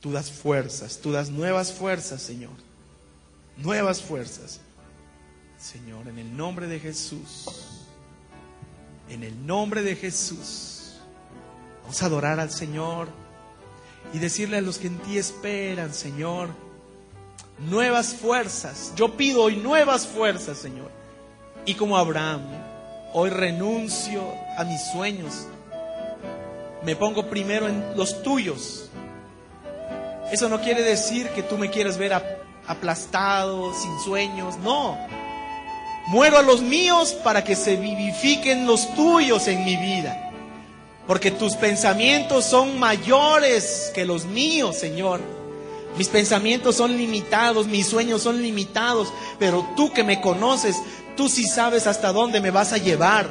tú 0.00 0.12
das 0.12 0.30
fuerzas, 0.30 0.98
tú 1.02 1.12
das 1.12 1.30
nuevas 1.30 1.72
fuerzas, 1.72 2.22
Señor. 2.22 2.52
Nuevas 3.56 4.02
fuerzas. 4.02 4.60
Señor, 5.58 6.08
en 6.08 6.18
el 6.18 6.36
nombre 6.36 6.66
de 6.66 6.78
Jesús. 6.78 7.46
En 9.08 9.22
el 9.22 9.46
nombre 9.46 9.82
de 9.82 9.96
Jesús. 9.96 10.94
Vamos 11.82 12.02
a 12.02 12.06
adorar 12.06 12.40
al 12.40 12.50
Señor 12.50 13.08
y 14.12 14.18
decirle 14.18 14.58
a 14.58 14.60
los 14.60 14.78
que 14.78 14.88
en 14.88 14.98
ti 14.98 15.18
esperan, 15.18 15.94
Señor, 15.94 16.50
nuevas 17.68 18.14
fuerzas. 18.14 18.92
Yo 18.96 19.16
pido 19.16 19.42
hoy 19.42 19.56
nuevas 19.56 20.06
fuerzas, 20.06 20.58
Señor. 20.58 20.90
Y 21.64 21.74
como 21.74 21.96
Abraham, 21.96 22.42
hoy 23.12 23.30
renuncio 23.30 24.22
a 24.58 24.64
mis 24.64 24.80
sueños. 24.92 25.46
Me 26.86 26.94
pongo 26.94 27.26
primero 27.26 27.66
en 27.66 27.96
los 27.96 28.22
tuyos. 28.22 28.88
Eso 30.30 30.48
no 30.48 30.60
quiere 30.60 30.84
decir 30.84 31.28
que 31.30 31.42
tú 31.42 31.58
me 31.58 31.68
quieras 31.68 31.98
ver 31.98 32.12
aplastado, 32.64 33.74
sin 33.74 33.98
sueños. 34.04 34.56
No. 34.58 34.96
Muero 36.06 36.38
a 36.38 36.42
los 36.42 36.62
míos 36.62 37.12
para 37.24 37.42
que 37.42 37.56
se 37.56 37.74
vivifiquen 37.74 38.68
los 38.68 38.94
tuyos 38.94 39.48
en 39.48 39.64
mi 39.64 39.76
vida. 39.76 40.30
Porque 41.08 41.32
tus 41.32 41.56
pensamientos 41.56 42.44
son 42.44 42.78
mayores 42.78 43.90
que 43.92 44.04
los 44.04 44.24
míos, 44.24 44.76
Señor. 44.76 45.20
Mis 45.98 46.06
pensamientos 46.06 46.76
son 46.76 46.96
limitados, 46.96 47.66
mis 47.66 47.88
sueños 47.88 48.22
son 48.22 48.40
limitados, 48.40 49.12
pero 49.40 49.66
tú 49.74 49.92
que 49.92 50.04
me 50.04 50.20
conoces, 50.20 50.76
tú 51.16 51.28
sí 51.28 51.48
sabes 51.48 51.88
hasta 51.88 52.12
dónde 52.12 52.40
me 52.40 52.52
vas 52.52 52.72
a 52.72 52.78
llevar. 52.78 53.26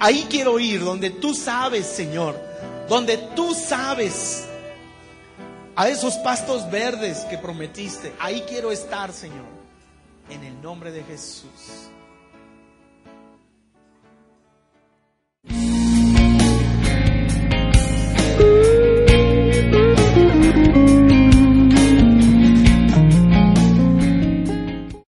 Ahí 0.00 0.26
quiero 0.28 0.58
ir, 0.58 0.84
donde 0.84 1.08
tú 1.08 1.34
sabes, 1.34 1.86
Señor, 1.86 2.53
donde 2.88 3.16
tú 3.34 3.54
sabes 3.54 4.46
a 5.76 5.88
esos 5.88 6.14
pastos 6.18 6.70
verdes 6.70 7.20
que 7.30 7.38
prometiste. 7.38 8.12
Ahí 8.18 8.44
quiero 8.48 8.70
estar, 8.70 9.12
Señor, 9.12 9.46
en 10.30 10.44
el 10.44 10.60
nombre 10.62 10.92
de 10.92 11.02
Jesús. 11.04 11.90